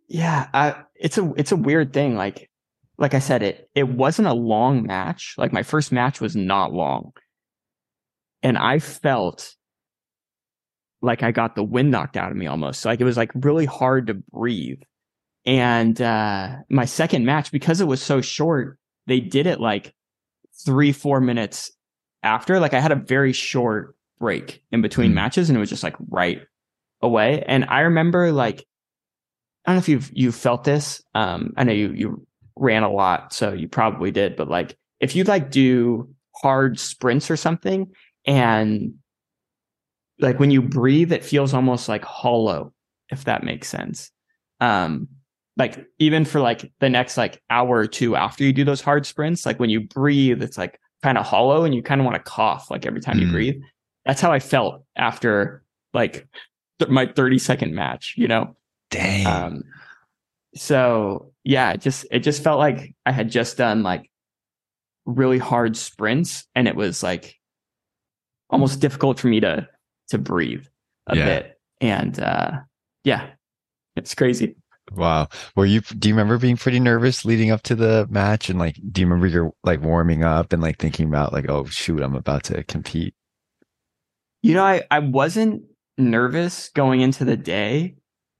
Yeah, 0.08 0.48
I, 0.54 0.76
it's 0.96 1.18
a 1.18 1.34
it's 1.36 1.52
a 1.52 1.58
weird 1.58 1.92
thing. 1.92 2.16
Like 2.16 2.47
like 2.98 3.14
I 3.14 3.20
said, 3.20 3.44
it 3.44 3.70
it 3.76 3.88
wasn't 3.88 4.28
a 4.28 4.34
long 4.34 4.86
match. 4.86 5.36
Like 5.38 5.54
my 5.54 5.64
first 5.64 5.92
match 5.92 6.20
was 6.20 6.36
not 6.36 6.74
long. 6.74 7.14
And 8.44 8.58
I 8.58 8.80
felt 8.80 9.56
like 11.02 11.24
I 11.24 11.32
got 11.32 11.56
the 11.56 11.64
wind 11.64 11.92
knocked 11.92 12.18
out 12.18 12.32
of 12.32 12.38
me 12.38 12.48
almost. 12.48 12.82
So 12.82 12.90
like 12.90 13.02
it 13.02 13.06
was 13.06 13.18
like 13.18 13.32
really 13.36 13.66
hard 13.66 14.08
to 14.08 14.16
breathe. 14.16 14.82
And 15.46 16.00
uh 16.02 16.56
my 16.70 16.86
second 16.86 17.26
match, 17.26 17.52
because 17.52 17.82
it 17.82 17.88
was 17.88 18.02
so 18.02 18.22
short, 18.22 18.80
they 19.06 19.20
did 19.20 19.48
it 19.48 19.60
like 19.60 19.94
three, 20.66 20.92
four 20.92 21.22
minutes 21.22 21.72
after. 22.24 22.60
Like 22.60 22.74
I 22.74 22.80
had 22.80 22.92
a 22.92 22.96
very 22.96 23.34
short 23.34 23.96
break 24.20 24.64
in 24.72 24.82
between 24.82 25.12
mm. 25.12 25.16
matches 25.16 25.50
and 25.50 25.58
it 25.58 25.60
was 25.60 25.70
just 25.70 25.84
like 25.84 25.96
right 26.10 26.42
away. 27.02 27.44
And 27.48 27.66
I 27.66 27.82
remember 27.82 28.32
like 28.32 28.66
I 29.66 29.72
don't 29.72 29.76
know 29.76 29.80
if 29.80 29.90
you've 29.90 30.12
you 30.14 30.32
felt 30.32 30.64
this. 30.64 31.04
Um, 31.14 31.54
I 31.58 31.64
know 31.64 31.74
you 31.74 31.92
you 31.92 32.27
ran 32.60 32.84
a 32.84 32.92
lot, 32.92 33.34
so 33.34 33.54
you 33.54 33.68
probably 33.68 34.12
did. 34.12 34.36
But 34.36 34.50
like, 34.50 34.78
if 35.00 35.16
you 35.16 35.24
like 35.24 35.52
do 35.52 36.10
hard 36.36 36.80
sprints 36.80 37.30
or 37.30 37.38
something, 37.38 37.92
and 38.26 38.94
like 40.20 40.40
when 40.40 40.52
you 40.52 40.62
breathe, 40.62 41.12
it 41.12 41.24
feels 41.24 41.54
almost 41.54 41.88
like 41.88 42.04
hollow, 42.04 42.74
if 43.10 43.26
that 43.26 43.44
makes 43.44 43.68
sense. 43.68 44.12
Um, 44.60 45.08
like 45.58 45.86
even 46.00 46.24
for 46.26 46.40
like 46.40 46.72
the 46.80 46.90
next 46.90 47.18
like 47.18 47.42
hour 47.50 47.78
or 47.78 47.88
two 47.88 48.16
after 48.16 48.44
you 48.44 48.54
do 48.54 48.64
those 48.64 48.82
hard 48.82 49.06
sprints, 49.06 49.46
like 49.46 49.60
when 49.60 49.70
you 49.70 49.82
breathe, 49.82 50.42
it's 50.42 50.58
like 50.58 50.80
kind 51.04 51.18
of 51.18 51.26
hollow 51.26 51.64
and 51.64 51.74
you 51.74 51.82
kind 51.82 52.02
of 52.02 52.06
want 52.06 52.16
to 52.16 52.32
cough 52.32 52.70
like 52.70 52.86
every 52.86 53.02
time 53.02 53.18
mm. 53.18 53.22
you 53.22 53.32
breathe. 53.32 53.62
That's 54.06 54.22
how 54.22 54.32
I 54.32 54.40
felt 54.40 54.84
after 54.96 55.64
like 55.94 56.28
th- 56.80 56.90
my 56.90 57.08
30 57.08 57.40
second 57.40 57.76
match, 57.76 58.14
you 58.18 58.28
know? 58.28 58.56
Dang. 58.90 59.26
Um, 59.26 59.64
so 60.58 61.32
yeah, 61.44 61.72
it 61.72 61.82
just 61.82 62.06
it 62.12 62.20
just 62.20 62.44
felt 62.44 62.60
like 62.60 62.96
I 63.06 63.12
had 63.12 63.32
just 63.32 63.58
done 63.58 63.84
like 63.84 64.10
really 65.06 65.38
hard 65.38 65.78
sprints 65.78 66.46
and 66.56 66.68
it 66.68 66.76
was 66.76 67.02
like 67.02 67.36
almost 68.50 68.80
difficult 68.80 69.20
for 69.20 69.28
me 69.28 69.40
to 69.40 69.68
to 70.10 70.18
breathe 70.18 70.66
a 71.08 71.16
yeah. 71.16 71.26
bit. 71.26 71.60
And 71.80 72.20
uh 72.20 72.52
yeah, 73.04 73.30
it's 73.96 74.16
crazy. 74.16 74.58
Wow. 74.94 75.28
Were 75.56 75.66
you 75.66 75.82
do 75.82 76.10
you 76.10 76.16
remember 76.16 76.38
being 76.38 76.58
pretty 76.58 76.80
nervous 76.80 77.26
leading 77.26 77.52
up 77.52 77.62
to 77.64 77.76
the 77.76 78.08
match 78.10 78.50
and 78.50 78.60
like 78.60 78.78
do 78.92 79.02
you 79.02 79.08
remember 79.08 79.28
you're 79.28 79.54
like 79.64 79.82
warming 79.82 80.24
up 80.24 80.54
and 80.54 80.62
like 80.62 80.80
thinking 80.80 81.08
about 81.08 81.34
like 81.34 81.50
oh 81.50 81.66
shoot 81.66 82.02
I'm 82.02 82.16
about 82.16 82.44
to 82.46 82.64
compete? 82.64 83.14
You 84.44 84.54
know, 84.54 84.64
I 84.64 84.84
I 84.92 85.00
wasn't 85.00 85.64
nervous 85.98 86.70
going 86.70 87.02
into 87.02 87.26
the 87.26 87.38
day 87.38 87.96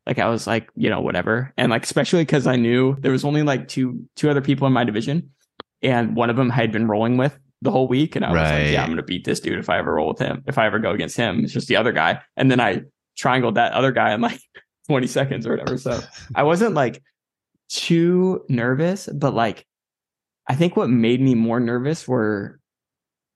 like 0.08 0.20
I 0.20 0.30
was 0.30 0.48
like, 0.48 0.70
you 0.76 0.90
know, 0.90 1.02
whatever. 1.02 1.54
And 1.58 1.70
like 1.70 1.84
especially 1.84 2.22
because 2.22 2.48
I 2.48 2.56
knew 2.56 2.96
there 3.02 3.12
was 3.12 3.26
only 3.26 3.44
like 3.44 3.68
two 3.68 4.08
two 4.16 4.30
other 4.30 4.42
people 4.42 4.66
in 4.66 4.74
my 4.74 4.86
division, 4.86 5.32
and 5.82 6.16
one 6.16 6.30
of 6.30 6.38
them 6.38 6.50
I 6.50 6.56
had 6.56 6.72
been 6.72 6.88
rolling 6.88 7.18
with 7.18 7.38
the 7.62 7.72
whole 7.72 7.90
week, 7.90 8.16
and 8.16 8.24
I 8.24 8.32
was 8.32 8.38
right. 8.38 8.64
like, 8.64 8.72
yeah, 8.72 8.84
I'm 8.84 8.90
gonna 8.90 9.04
beat 9.04 9.26
this 9.26 9.42
dude 9.42 9.60
if 9.60 9.70
I 9.70 9.78
ever 9.78 9.96
roll 9.96 10.08
with 10.08 10.20
him. 10.20 10.44
If 10.48 10.58
I 10.58 10.66
ever 10.66 10.80
go 10.80 10.92
against 10.92 11.18
him, 11.18 11.44
it's 11.44 11.54
just 11.54 11.68
the 11.68 11.76
other 11.76 11.92
guy. 11.92 12.22
And 12.38 12.50
then 12.50 12.62
I 12.62 12.84
triangled 13.18 13.56
that 13.56 13.74
other 13.74 13.92
guy 13.92 14.14
in 14.14 14.22
like 14.22 14.40
20 14.88 15.08
seconds 15.08 15.46
or 15.46 15.52
whatever. 15.52 15.78
So 15.78 16.00
I 16.34 16.44
wasn't 16.44 16.74
like 16.74 17.04
too 17.68 18.46
nervous, 18.48 19.10
but 19.14 19.34
like 19.34 19.68
I 20.48 20.56
think 20.56 20.78
what 20.78 20.90
made 20.90 21.20
me 21.20 21.36
more 21.36 21.60
nervous 21.60 22.08
were 22.08 22.62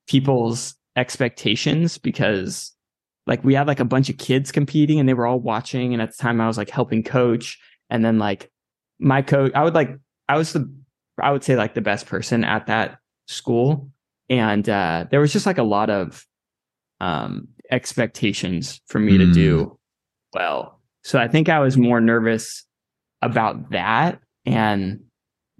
people's 0.07 0.75
expectations 0.95 1.97
because 1.97 2.73
like 3.27 3.43
we 3.43 3.53
had 3.53 3.67
like 3.67 3.79
a 3.79 3.85
bunch 3.85 4.09
of 4.09 4.17
kids 4.17 4.51
competing 4.51 4.99
and 4.99 5.07
they 5.07 5.13
were 5.13 5.27
all 5.27 5.39
watching 5.39 5.93
and 5.93 6.01
at 6.01 6.09
the 6.09 6.21
time 6.21 6.41
I 6.41 6.47
was 6.47 6.57
like 6.57 6.69
helping 6.69 7.03
coach 7.03 7.59
and 7.89 8.03
then 8.03 8.19
like 8.19 8.49
my 8.99 9.21
coach 9.21 9.51
I 9.55 9.63
would 9.63 9.75
like 9.75 9.97
I 10.27 10.37
was 10.37 10.53
the 10.53 10.71
I 11.21 11.31
would 11.31 11.43
say 11.43 11.55
like 11.55 11.73
the 11.73 11.81
best 11.81 12.05
person 12.05 12.43
at 12.43 12.67
that 12.67 12.97
school 13.27 13.89
and 14.29 14.67
uh 14.67 15.05
there 15.11 15.19
was 15.19 15.33
just 15.33 15.45
like 15.45 15.57
a 15.57 15.63
lot 15.63 15.89
of 15.89 16.25
um 16.99 17.47
expectations 17.69 18.81
for 18.87 18.99
me 18.99 19.13
mm. 19.13 19.19
to 19.19 19.31
do 19.31 19.65
mm. 19.65 19.77
well 20.33 20.79
so 21.03 21.19
I 21.19 21.27
think 21.27 21.49
I 21.49 21.59
was 21.59 21.77
more 21.77 22.01
nervous 22.01 22.65
about 23.21 23.71
that 23.71 24.19
and 24.45 25.01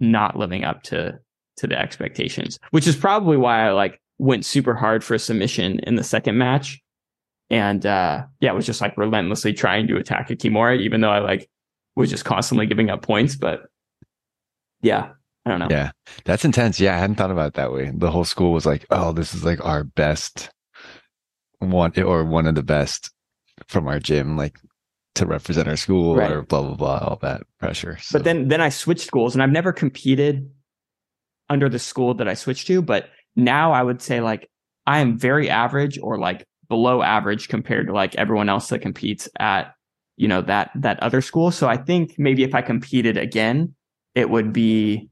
not 0.00 0.36
living 0.36 0.64
up 0.64 0.82
to 0.84 1.18
to 1.58 1.66
the 1.66 1.78
expectations 1.78 2.58
which 2.70 2.88
is 2.88 2.96
probably 2.96 3.36
why 3.36 3.66
I 3.66 3.70
like 3.70 4.00
went 4.18 4.44
super 4.44 4.74
hard 4.74 5.04
for 5.04 5.14
a 5.14 5.18
submission 5.18 5.78
in 5.80 5.96
the 5.96 6.04
second 6.04 6.38
match 6.38 6.81
and 7.52 7.84
uh, 7.84 8.24
yeah, 8.40 8.50
it 8.50 8.56
was 8.56 8.64
just 8.64 8.80
like 8.80 8.96
relentlessly 8.96 9.52
trying 9.52 9.86
to 9.88 9.98
attack 9.98 10.30
a 10.30 10.36
Kimura, 10.36 10.80
even 10.80 11.02
though 11.02 11.10
I 11.10 11.18
like 11.18 11.50
was 11.94 12.08
just 12.08 12.24
constantly 12.24 12.66
giving 12.66 12.88
up 12.88 13.02
points. 13.02 13.36
But 13.36 13.66
yeah, 14.80 15.10
I 15.44 15.50
don't 15.50 15.58
know. 15.60 15.68
Yeah, 15.70 15.90
that's 16.24 16.46
intense. 16.46 16.80
Yeah, 16.80 16.96
I 16.96 16.98
hadn't 16.98 17.16
thought 17.16 17.30
about 17.30 17.48
it 17.48 17.54
that 17.54 17.70
way. 17.70 17.92
The 17.94 18.10
whole 18.10 18.24
school 18.24 18.52
was 18.52 18.64
like, 18.64 18.86
"Oh, 18.90 19.12
this 19.12 19.34
is 19.34 19.44
like 19.44 19.62
our 19.62 19.84
best 19.84 20.50
one 21.58 21.92
or 22.00 22.24
one 22.24 22.46
of 22.46 22.54
the 22.54 22.62
best 22.62 23.10
from 23.68 23.86
our 23.86 24.00
gym, 24.00 24.38
like 24.38 24.58
to 25.16 25.26
represent 25.26 25.68
our 25.68 25.76
school 25.76 26.16
right. 26.16 26.30
or 26.30 26.42
blah 26.42 26.62
blah 26.62 26.74
blah." 26.74 26.98
All 27.06 27.18
that 27.20 27.42
pressure. 27.60 27.98
So. 28.00 28.18
But 28.18 28.24
then 28.24 28.48
then 28.48 28.62
I 28.62 28.70
switched 28.70 29.06
schools, 29.06 29.34
and 29.34 29.42
I've 29.42 29.50
never 29.50 29.74
competed 29.74 30.50
under 31.50 31.68
the 31.68 31.78
school 31.78 32.14
that 32.14 32.28
I 32.28 32.32
switched 32.32 32.66
to. 32.68 32.80
But 32.80 33.10
now 33.36 33.72
I 33.72 33.82
would 33.82 34.00
say 34.00 34.22
like 34.22 34.48
I 34.86 35.00
am 35.00 35.18
very 35.18 35.50
average 35.50 35.98
or 35.98 36.18
like 36.18 36.46
below 36.72 37.02
average 37.02 37.48
compared 37.48 37.86
to 37.86 37.92
like 37.92 38.14
everyone 38.14 38.48
else 38.48 38.70
that 38.70 38.78
competes 38.78 39.28
at 39.38 39.74
you 40.16 40.26
know 40.26 40.40
that 40.40 40.70
that 40.74 40.98
other 41.02 41.20
school. 41.20 41.50
So 41.50 41.68
i 41.68 41.76
think 41.76 42.14
maybe 42.16 42.44
if 42.44 42.54
i 42.54 42.62
competed 42.62 43.18
again 43.18 43.74
it 44.14 44.30
would 44.30 44.54
be 44.54 45.10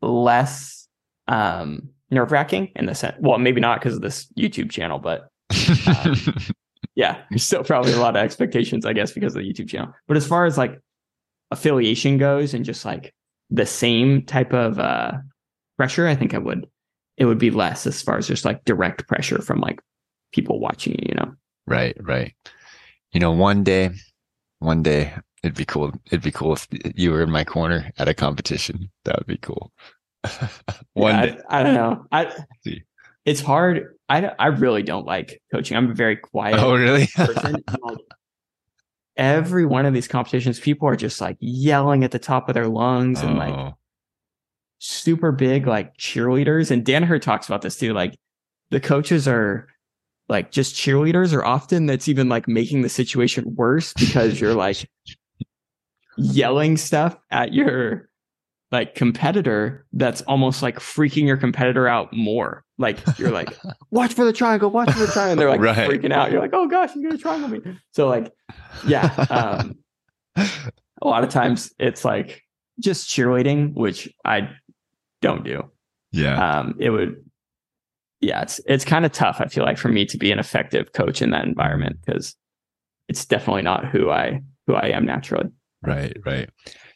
less 0.00 0.86
um 1.26 1.88
nerve 2.12 2.30
wracking 2.30 2.70
in 2.76 2.86
the 2.86 2.94
sense 2.94 3.16
well 3.18 3.38
maybe 3.38 3.60
not 3.60 3.80
because 3.80 3.96
of 3.96 4.02
this 4.02 4.28
youtube 4.38 4.70
channel 4.70 5.00
but 5.00 5.30
um, 5.88 6.14
yeah 6.94 7.20
there's 7.28 7.42
still 7.42 7.64
probably 7.64 7.92
a 7.92 7.98
lot 7.98 8.16
of 8.16 8.22
expectations 8.22 8.86
i 8.86 8.92
guess 8.92 9.10
because 9.10 9.34
of 9.34 9.42
the 9.42 9.52
youtube 9.52 9.68
channel. 9.68 9.92
But 10.06 10.16
as 10.16 10.28
far 10.28 10.44
as 10.46 10.56
like 10.56 10.78
affiliation 11.50 12.18
goes 12.18 12.54
and 12.54 12.64
just 12.64 12.84
like 12.84 13.12
the 13.50 13.66
same 13.66 14.24
type 14.26 14.52
of 14.52 14.78
uh 14.78 15.14
pressure 15.76 16.06
i 16.06 16.14
think 16.14 16.34
i 16.34 16.38
would 16.38 16.68
it 17.16 17.24
would 17.24 17.38
be 17.38 17.50
less 17.50 17.84
as 17.84 18.00
far 18.00 18.16
as 18.16 18.28
just 18.28 18.44
like 18.44 18.64
direct 18.64 19.08
pressure 19.08 19.42
from 19.42 19.58
like 19.60 19.80
people 20.32 20.60
watching 20.60 20.94
you, 20.94 21.06
you 21.08 21.14
know? 21.14 21.34
Right, 21.66 21.96
right. 22.00 22.34
You 23.12 23.20
know, 23.20 23.32
one 23.32 23.64
day, 23.64 23.90
one 24.60 24.82
day 24.82 25.12
it'd 25.42 25.56
be 25.56 25.64
cool. 25.64 25.92
It'd 26.06 26.22
be 26.22 26.30
cool 26.30 26.52
if 26.54 26.66
you 26.94 27.10
were 27.12 27.22
in 27.22 27.30
my 27.30 27.44
corner 27.44 27.90
at 27.98 28.08
a 28.08 28.14
competition. 28.14 28.90
That 29.04 29.18
would 29.18 29.26
be 29.26 29.38
cool. 29.38 29.72
one 30.94 31.14
Yeah, 31.14 31.26
day. 31.26 31.38
I, 31.48 31.60
I 31.60 31.62
don't 31.62 31.74
know. 31.74 32.06
I 32.12 32.32
See. 32.64 32.82
it's 33.24 33.40
hard. 33.40 33.96
I 34.08 34.32
I 34.38 34.46
really 34.48 34.82
don't 34.82 35.06
like 35.06 35.40
coaching. 35.52 35.76
I'm 35.76 35.90
a 35.90 35.94
very 35.94 36.16
quiet 36.16 36.58
Oh, 36.58 36.74
really? 36.76 37.06
person. 37.14 37.64
every 39.16 39.66
one 39.66 39.86
of 39.86 39.94
these 39.94 40.08
competitions, 40.08 40.60
people 40.60 40.88
are 40.88 40.96
just 40.96 41.20
like 41.20 41.36
yelling 41.40 42.04
at 42.04 42.10
the 42.10 42.18
top 42.18 42.48
of 42.48 42.54
their 42.54 42.68
lungs 42.68 43.20
and 43.22 43.36
like 43.38 43.54
Oh, 43.54 43.74
super 44.78 45.32
big 45.32 45.66
like 45.66 45.96
cheerleaders. 45.96 46.70
And 46.70 46.84
Danaher 46.84 47.20
talks 47.20 47.46
about 47.46 47.62
this 47.62 47.78
too. 47.78 47.92
Like 47.92 48.14
the 48.70 48.80
coaches 48.80 49.26
are 49.28 49.68
like 50.30 50.50
just 50.50 50.74
cheerleaders, 50.74 51.34
or 51.34 51.44
often 51.44 51.84
that's 51.84 52.08
even 52.08 52.30
like 52.30 52.48
making 52.48 52.80
the 52.80 52.88
situation 52.88 53.54
worse 53.54 53.92
because 53.92 54.40
you're 54.40 54.54
like 54.54 54.88
yelling 56.16 56.76
stuff 56.76 57.16
at 57.30 57.52
your 57.52 58.08
like 58.72 58.94
competitor 58.94 59.84
that's 59.92 60.22
almost 60.22 60.62
like 60.62 60.78
freaking 60.78 61.26
your 61.26 61.36
competitor 61.36 61.88
out 61.88 62.12
more. 62.12 62.64
Like 62.78 62.98
you're 63.18 63.32
like, 63.32 63.52
watch 63.90 64.14
for 64.14 64.24
the 64.24 64.32
triangle, 64.32 64.70
watch 64.70 64.90
for 64.92 65.00
the 65.00 65.06
triangle. 65.08 65.32
And 65.32 65.40
they're 65.40 65.50
like 65.50 65.60
Right. 65.60 65.76
freaking 65.90 66.12
out. 66.12 66.30
You're 66.30 66.40
like, 66.40 66.52
oh 66.54 66.68
gosh, 66.68 66.94
you're 66.94 67.10
gonna 67.10 67.20
triangle 67.20 67.48
me. 67.48 67.60
So 67.92 68.06
like, 68.08 68.32
yeah. 68.86 69.26
Um, 69.28 69.78
a 70.36 71.06
lot 71.08 71.24
of 71.24 71.30
times 71.30 71.72
it's 71.78 72.04
like 72.04 72.42
just 72.78 73.08
cheerleading, 73.08 73.74
which 73.74 74.08
I 74.24 74.50
don't 75.20 75.44
do. 75.44 75.70
yeah. 76.12 76.60
Um, 76.60 76.76
it 76.78 76.90
would, 76.90 77.24
yeah, 78.20 78.42
it's 78.42 78.60
it's 78.66 78.84
kind 78.84 79.04
of 79.04 79.12
tough. 79.12 79.40
I 79.40 79.46
feel 79.46 79.64
like 79.64 79.78
for 79.78 79.88
me 79.88 80.04
to 80.06 80.18
be 80.18 80.30
an 80.30 80.38
effective 80.38 80.92
coach 80.92 81.22
in 81.22 81.30
that 81.30 81.46
environment 81.46 81.98
because 82.04 82.36
it's 83.08 83.24
definitely 83.24 83.62
not 83.62 83.86
who 83.86 84.10
I 84.10 84.42
who 84.66 84.74
I 84.74 84.88
am 84.88 85.06
naturally. 85.06 85.50
Right, 85.82 86.16
right. 86.24 86.48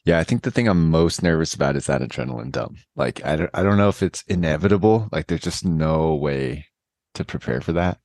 Yeah, 0.04 0.19
I 0.19 0.25
think 0.25 0.43
the 0.43 0.50
thing 0.50 0.69
I'm 0.69 0.90
most 0.90 1.23
nervous 1.23 1.54
about 1.54 1.76
is 1.76 1.87
that 1.87 2.02
adrenaline 2.02 2.52
dump. 2.52 2.76
Like, 2.95 3.25
I 3.25 3.37
don't, 3.37 3.50
I 3.54 3.62
don't 3.62 3.78
know 3.78 3.88
if 3.88 4.02
it's 4.02 4.23
inevitable. 4.28 5.09
Like, 5.11 5.28
there's 5.28 5.40
just 5.40 5.64
no 5.64 6.14
way 6.14 6.66
to 7.14 7.25
prepare 7.25 7.62
for 7.62 7.73
that, 7.73 7.99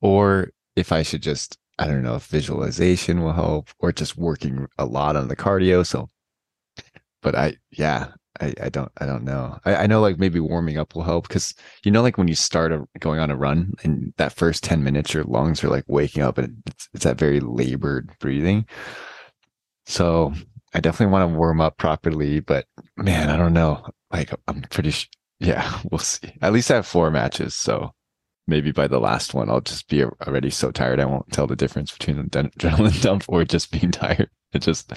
or 0.00 0.50
if 0.74 0.90
I 0.90 1.02
should 1.02 1.22
just, 1.22 1.56
I 1.78 1.86
don't 1.86 2.02
know, 2.02 2.16
if 2.16 2.26
visualization 2.26 3.22
will 3.22 3.34
help, 3.34 3.68
or 3.78 3.92
just 3.92 4.16
working 4.16 4.66
a 4.76 4.84
lot 4.84 5.14
on 5.14 5.28
the 5.28 5.36
cardio. 5.36 5.86
So, 5.86 6.08
but 7.22 7.36
I, 7.36 7.56
yeah, 7.70 8.08
I, 8.40 8.54
I 8.62 8.68
don't, 8.68 8.90
I 8.98 9.06
don't 9.06 9.24
know. 9.24 9.58
I, 9.64 9.74
I 9.76 9.86
know 9.86 10.00
like 10.00 10.18
maybe 10.18 10.40
warming 10.40 10.78
up 10.78 10.94
will 10.94 11.02
help 11.02 11.28
because 11.28 11.54
you 11.84 11.90
know, 11.90 12.02
like 12.02 12.18
when 12.18 12.28
you 12.28 12.34
start 12.34 12.72
a, 12.72 12.84
going 12.98 13.20
on 13.20 13.30
a 13.30 13.36
run 13.36 13.74
and 13.82 14.12
that 14.16 14.32
first 14.32 14.64
10 14.64 14.82
minutes, 14.82 15.14
your 15.14 15.24
lungs 15.24 15.62
are 15.62 15.68
like 15.68 15.84
waking 15.86 16.22
up 16.22 16.38
and 16.38 16.62
it's, 16.66 16.88
it's 16.94 17.04
that 17.04 17.18
very 17.18 17.40
labored 17.40 18.10
breathing. 18.18 18.66
So 19.86 20.34
I 20.72 20.80
definitely 20.80 21.12
want 21.12 21.30
to 21.30 21.38
warm 21.38 21.60
up 21.60 21.76
properly, 21.78 22.40
but 22.40 22.66
man, 22.96 23.30
I 23.30 23.36
don't 23.36 23.52
know. 23.52 23.86
Like 24.12 24.32
I'm 24.48 24.62
pretty 24.62 24.90
sure. 24.90 25.08
Yeah, 25.40 25.80
we'll 25.90 25.98
see. 25.98 26.32
At 26.42 26.52
least 26.52 26.70
I 26.70 26.76
have 26.76 26.86
four 26.86 27.10
matches, 27.10 27.54
so 27.54 27.92
maybe 28.46 28.72
by 28.72 28.88
the 28.88 29.00
last 29.00 29.34
one, 29.34 29.50
I'll 29.50 29.60
just 29.60 29.88
be 29.88 30.04
already 30.04 30.50
so 30.50 30.70
tired 30.70 31.00
I 31.00 31.04
won't 31.04 31.30
tell 31.32 31.46
the 31.46 31.56
difference 31.56 31.92
between 31.92 32.18
an 32.18 32.28
adrenaline 32.30 33.00
dump 33.02 33.24
or 33.28 33.44
just 33.44 33.70
being 33.70 33.90
tired. 33.92 34.30
It 34.52 34.60
just, 34.60 34.92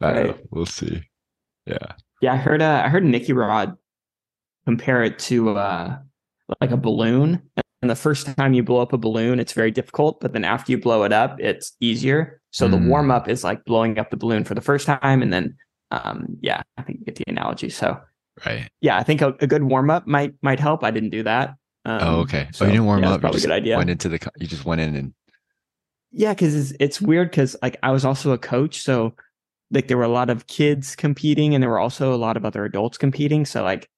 I 0.00 0.12
don't 0.12 0.26
know. 0.26 0.38
We'll 0.50 0.66
see. 0.66 1.02
Yeah. 1.66 1.92
Yeah, 2.22 2.32
I 2.34 2.36
heard 2.36 2.62
uh, 2.62 2.82
I 2.84 2.88
heard 2.88 3.04
Nicky 3.04 3.32
Rod 3.32 3.76
compare 4.64 5.02
it 5.02 5.18
to 5.18 5.56
uh, 5.58 5.98
like 6.60 6.70
a 6.70 6.76
balloon. 6.76 7.42
And 7.82 7.90
the 7.90 7.96
first 7.96 8.28
time 8.36 8.54
you 8.54 8.62
blow 8.62 8.80
up 8.80 8.92
a 8.92 8.96
balloon, 8.98 9.40
it's 9.40 9.52
very 9.54 9.72
difficult, 9.72 10.20
but 10.20 10.32
then 10.32 10.44
after 10.44 10.70
you 10.70 10.78
blow 10.78 11.02
it 11.02 11.12
up, 11.12 11.40
it's 11.40 11.72
easier. 11.80 12.40
So 12.52 12.68
the 12.68 12.76
Mm. 12.76 12.86
warm 12.86 13.10
up 13.10 13.28
is 13.28 13.42
like 13.42 13.64
blowing 13.64 13.98
up 13.98 14.10
the 14.10 14.16
balloon 14.16 14.44
for 14.44 14.54
the 14.54 14.60
first 14.60 14.86
time, 14.86 15.20
and 15.20 15.32
then 15.32 15.56
um, 15.90 16.26
yeah, 16.40 16.62
I 16.78 16.82
think 16.82 17.00
you 17.00 17.04
get 17.06 17.16
the 17.16 17.24
analogy. 17.26 17.68
So 17.70 18.00
Right. 18.46 18.68
yeah, 18.80 18.96
I 18.96 19.02
think 19.02 19.20
a, 19.20 19.34
a 19.40 19.46
good 19.48 19.64
warm 19.64 19.90
up 19.90 20.06
might 20.06 20.32
might 20.42 20.60
help. 20.60 20.84
I 20.84 20.92
didn't 20.92 21.10
do 21.10 21.24
that. 21.24 21.56
Um, 21.84 21.98
oh, 22.02 22.20
okay. 22.20 22.46
so, 22.52 22.64
oh, 22.64 22.68
you 22.68 22.72
didn't 22.74 22.86
warm 22.86 23.02
yeah, 23.02 23.10
up. 23.10 23.14
You 23.16 23.20
Probably 23.20 23.36
a 23.36 23.40
just 23.40 23.46
good 23.46 23.52
idea. 23.52 23.76
went 23.76 23.90
into 23.90 24.08
the. 24.08 24.20
You 24.38 24.46
just 24.46 24.64
went 24.64 24.80
in 24.80 24.94
and. 24.94 25.12
Yeah, 26.12 26.34
because 26.34 26.54
it's, 26.54 26.76
it's 26.78 27.00
weird 27.00 27.30
because 27.30 27.56
like 27.62 27.78
I 27.82 27.90
was 27.90 28.04
also 28.04 28.30
a 28.30 28.38
coach, 28.38 28.80
so 28.82 29.14
like 29.72 29.88
there 29.88 29.96
were 29.96 30.02
a 30.04 30.08
lot 30.08 30.30
of 30.30 30.46
kids 30.46 30.94
competing, 30.94 31.54
and 31.54 31.62
there 31.62 31.70
were 31.70 31.80
also 31.80 32.14
a 32.14 32.16
lot 32.16 32.36
of 32.36 32.44
other 32.44 32.64
adults 32.64 32.98
competing. 32.98 33.44
So 33.44 33.62
like 33.64 33.88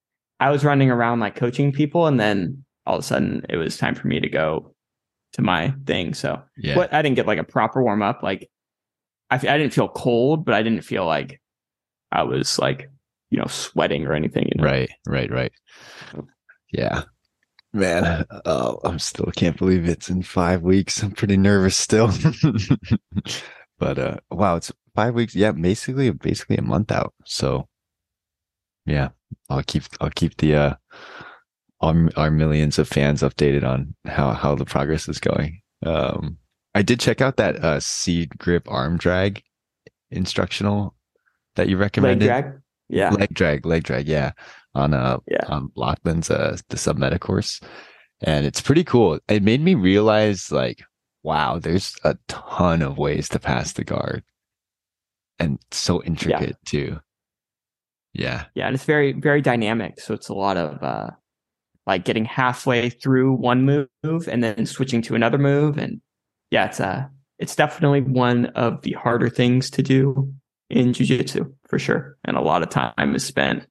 I 0.41 0.51
was 0.51 0.65
running 0.65 0.91
around 0.91 1.21
like 1.21 1.35
coaching 1.37 1.73
people, 1.73 2.07
and 2.07 2.19
then 2.19 2.65
all 2.87 2.97
of 2.97 3.01
a 3.01 3.03
sudden 3.07 3.45
it 3.49 3.57
was 3.57 3.77
time 3.77 3.95
for 3.95 4.07
me 4.07 4.21
to 4.21 4.29
go 4.29 4.75
to 5.35 5.43
my 5.43 5.75
thing. 5.87 6.15
So 6.15 6.41
Yeah. 6.57 6.75
but 6.77 6.93
I 6.95 7.03
didn't 7.03 7.17
get 7.17 7.27
like 7.27 7.39
a 7.39 7.45
proper 7.45 7.83
warm 7.83 8.03
up. 8.03 8.23
Like 8.23 8.49
I 9.31 9.35
f- 9.37 9.45
I 9.49 9.59
didn't 9.59 9.73
feel 9.73 9.89
cold, 9.89 10.45
but 10.45 10.55
I 10.55 10.63
didn't 10.63 10.83
feel 10.83 11.05
like 11.07 11.41
I 12.13 12.23
was 12.23 12.59
like 12.59 12.89
you 13.31 13.39
know 13.39 13.47
sweating 13.49 14.07
or 14.07 14.13
anything. 14.13 14.45
You 14.55 14.63
know? 14.63 14.65
Right, 14.71 14.91
right, 15.07 15.31
right. 15.31 15.53
Yeah. 16.73 17.03
Man, 17.73 18.25
oh, 18.45 18.79
I'm 18.85 19.01
still 19.01 19.33
can't 19.35 19.59
believe 19.59 19.89
it's 19.89 20.09
in 20.09 20.23
five 20.23 20.63
weeks. 20.63 21.03
I'm 21.03 21.11
pretty 21.11 21.37
nervous 21.37 21.77
still. 21.77 22.13
but 23.79 23.99
uh 23.99 24.17
wow, 24.31 24.57
it's 24.57 24.71
five 24.95 25.15
weeks. 25.15 25.35
Yeah, 25.35 25.53
basically 25.53 26.11
basically 26.11 26.57
a 26.57 26.63
month 26.63 26.93
out. 26.93 27.15
So 27.25 27.69
yeah, 28.87 29.11
I'll 29.49 29.63
keep 29.63 29.85
I'll 30.01 30.11
keep 30.11 30.37
the 30.39 30.55
uh 30.55 30.75
our, 31.81 32.09
our 32.17 32.31
millions 32.31 32.79
of 32.79 32.89
fans 32.89 33.23
updated 33.23 33.65
on 33.65 33.95
how 34.07 34.33
how 34.33 34.55
the 34.55 34.65
progress 34.65 35.09
is 35.09 35.19
going. 35.19 35.61
Um 35.85 36.39
I 36.75 36.83
did 36.83 37.01
check 37.01 37.21
out 37.21 37.37
that 37.37 37.63
uh 37.65 37.81
seed 37.81 38.39
grip 38.39 38.67
arm 38.71 38.97
drag 38.97 39.43
instructional 40.11 40.95
that 41.57 41.69
you 41.69 41.77
Leg 41.77 41.83
recommended 41.83 42.27
drag. 42.27 42.53
Yeah. 42.89 43.11
leg 43.11 43.33
drag, 43.33 43.67
leg 43.67 43.83
drag, 43.85 44.07
yeah, 44.09 44.33
on 44.75 44.95
uh 44.95 45.19
Yeah. 45.31 45.45
on 45.49 45.71
Lachlan's 45.77 46.31
uh 46.31 46.57
the 46.69 46.77
submeta 46.77 47.19
course, 47.19 47.61
and 48.23 48.45
it's 48.47 48.61
pretty 48.61 48.85
cool. 48.85 49.19
It 49.29 49.43
made 49.43 49.61
me 49.61 49.75
realize 49.75 50.53
like, 50.53 50.83
wow, 51.23 51.59
there's 51.59 51.95
a 52.05 52.17
ton 52.29 52.83
of 52.83 52.99
ways 52.99 53.29
to 53.31 53.39
pass 53.39 53.73
the 53.73 53.85
guard, 53.85 54.23
and 55.39 55.59
so 55.71 56.03
intricate 56.03 56.57
too. 56.65 56.99
Yeah, 58.13 58.45
Yeah, 58.55 58.67
and 58.67 58.75
it's 58.75 58.85
very 58.85 59.13
very 59.13 59.43
dynamic. 59.43 60.01
So 60.01 60.15
it's 60.15 60.29
a 60.29 60.35
lot 60.35 60.57
of 60.57 60.83
uh 60.83 61.11
like 61.87 62.05
getting 62.05 62.25
halfway 62.25 62.89
through 62.89 63.33
one 63.33 63.65
move 63.65 64.29
and 64.29 64.43
then 64.43 64.67
switching 64.67 65.03
to 65.03 65.15
another 65.15 65.39
move 65.39 65.77
and 65.77 66.01
yeah, 66.51 66.67
it's 66.67 66.81
uh 66.81 67.07
it's 67.39 67.57
definitely 67.57 68.01
one 68.01 68.47
of 68.47 68.83
the 68.83 68.93
harder 68.93 69.29
things 69.29 69.69
to 69.71 69.83
do 69.83 70.33
in 70.71 70.93
jiu-jitsu 70.93 71.53
for 71.67 71.79
sure. 71.79 72.17
And 72.25 72.37
a 72.37 72.41
lot 72.41 72.63
of 72.63 72.71
time 72.71 73.15
is 73.15 73.25
spent 73.25 73.67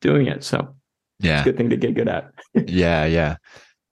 doing 0.00 0.26
it. 0.26 0.42
So 0.42 0.74
it's 1.18 1.26
yeah, 1.26 1.42
a 1.42 1.44
good 1.44 1.56
thing 1.58 1.70
to 1.70 1.76
get 1.76 1.94
good 1.94 2.08
at. 2.08 2.32
yeah, 2.66 3.04
yeah. 3.04 3.36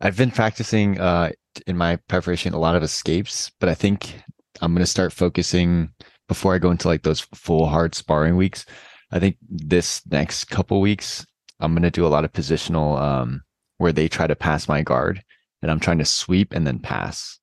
I've 0.00 0.16
been 0.16 0.30
practicing 0.30 0.98
uh 0.98 1.32
in 1.66 1.76
my 1.76 1.96
preparation 2.08 2.54
a 2.54 2.58
lot 2.58 2.76
of 2.76 2.82
escapes, 2.82 3.50
but 3.60 3.68
I 3.68 3.74
think 3.74 4.14
I'm 4.62 4.72
gonna 4.72 4.86
start 4.86 5.12
focusing 5.12 5.90
before 6.28 6.54
I 6.54 6.58
go 6.58 6.70
into 6.70 6.88
like 6.88 7.02
those 7.02 7.20
full 7.20 7.66
hard 7.66 7.94
sparring 7.94 8.36
weeks. 8.36 8.66
I 9.10 9.18
think 9.18 9.36
this 9.48 10.02
next 10.06 10.44
couple 10.44 10.80
weeks 10.80 11.26
I'm 11.60 11.74
gonna 11.74 11.90
do 11.90 12.06
a 12.06 12.08
lot 12.08 12.24
of 12.24 12.32
positional 12.32 13.00
um 13.00 13.42
where 13.78 13.92
they 13.92 14.08
try 14.08 14.26
to 14.26 14.36
pass 14.36 14.68
my 14.68 14.82
guard 14.82 15.22
and 15.62 15.70
I'm 15.70 15.80
trying 15.80 15.98
to 15.98 16.04
sweep 16.04 16.52
and 16.52 16.66
then 16.66 16.78
pass. 16.78 17.38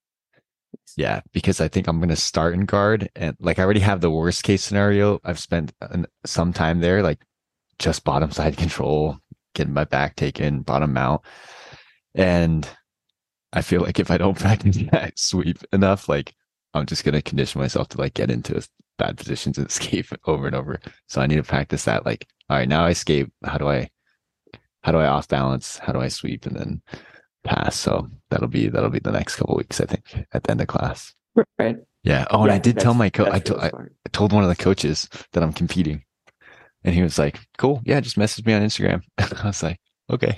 Yeah, 0.97 1.21
because 1.33 1.59
I 1.59 1.67
think 1.67 1.87
I'm 1.87 1.99
gonna 1.99 2.15
start 2.15 2.53
in 2.53 2.65
guard 2.65 3.09
and 3.15 3.35
like 3.39 3.59
I 3.59 3.63
already 3.63 3.79
have 3.81 4.01
the 4.01 4.11
worst 4.11 4.43
case 4.43 4.63
scenario. 4.63 5.19
I've 5.23 5.39
spent 5.39 5.73
an, 5.81 6.05
some 6.25 6.53
time 6.53 6.79
there, 6.79 7.01
like 7.01 7.19
just 7.79 8.03
bottom 8.03 8.31
side 8.31 8.57
control, 8.63 9.17
getting 9.53 9.73
my 9.73 9.85
back 9.85 10.15
taken, 10.15 10.61
bottom 10.61 10.93
mount. 10.93 11.21
And 12.13 12.67
I 13.51 13.61
feel 13.61 13.81
like 13.81 13.99
if 13.99 14.11
I 14.11 14.17
don't 14.17 14.37
practice 14.39 14.77
that 14.91 15.17
sweep 15.17 15.59
enough, 15.73 16.07
like 16.07 16.33
I'm 16.75 16.85
just 16.85 17.03
gonna 17.03 17.21
condition 17.21 17.61
myself 17.61 17.89
to 17.89 17.97
like 17.97 18.13
get 18.13 18.29
into 18.31 18.67
bad 18.97 19.17
positions 19.17 19.57
and 19.57 19.67
escape 19.69 20.07
over 20.25 20.47
and 20.47 20.55
over. 20.55 20.79
So 21.07 21.21
I 21.21 21.27
need 21.27 21.37
to 21.37 21.43
practice 21.43 21.85
that. 21.85 22.05
Like, 22.05 22.27
all 22.49 22.57
right, 22.57 22.69
now 22.69 22.85
I 22.85 22.91
escape. 22.91 23.31
How 23.43 23.57
do 23.57 23.67
I 23.67 23.89
how 24.83 24.91
do 24.91 24.99
I 24.99 25.07
off 25.07 25.27
balance? 25.27 25.79
How 25.79 25.93
do 25.93 25.99
I 25.99 26.09
sweep 26.09 26.45
and 26.45 26.55
then 26.55 26.81
pass? 27.43 27.75
So 27.75 28.07
that'll 28.29 28.47
be 28.47 28.67
that'll 28.69 28.89
be 28.91 28.99
the 28.99 29.11
next 29.11 29.35
couple 29.37 29.55
weeks, 29.55 29.81
I 29.81 29.85
think, 29.85 30.25
at 30.33 30.43
the 30.43 30.51
end 30.51 30.61
of 30.61 30.67
class. 30.67 31.13
Right. 31.57 31.77
Yeah. 32.03 32.25
Oh, 32.29 32.41
and 32.41 32.49
Yeah, 32.49 32.55
I 32.55 32.59
did 32.59 32.79
tell 32.79 32.93
my 32.93 33.09
coach. 33.09 33.29
I, 33.31 33.39
to- 33.39 33.55
really 33.55 33.89
I 34.05 34.09
told 34.11 34.31
one 34.31 34.43
of 34.43 34.49
the 34.49 34.55
coaches 34.63 35.09
that 35.33 35.41
I'm 35.43 35.53
competing, 35.53 36.03
and 36.83 36.93
he 36.93 37.01
was 37.01 37.17
like, 37.17 37.39
"Cool, 37.57 37.81
yeah, 37.83 37.99
just 37.99 38.17
message 38.17 38.45
me 38.45 38.53
on 38.53 38.61
Instagram." 38.61 39.01
I 39.17 39.47
was 39.47 39.63
like, 39.63 39.79
"Okay." 40.11 40.37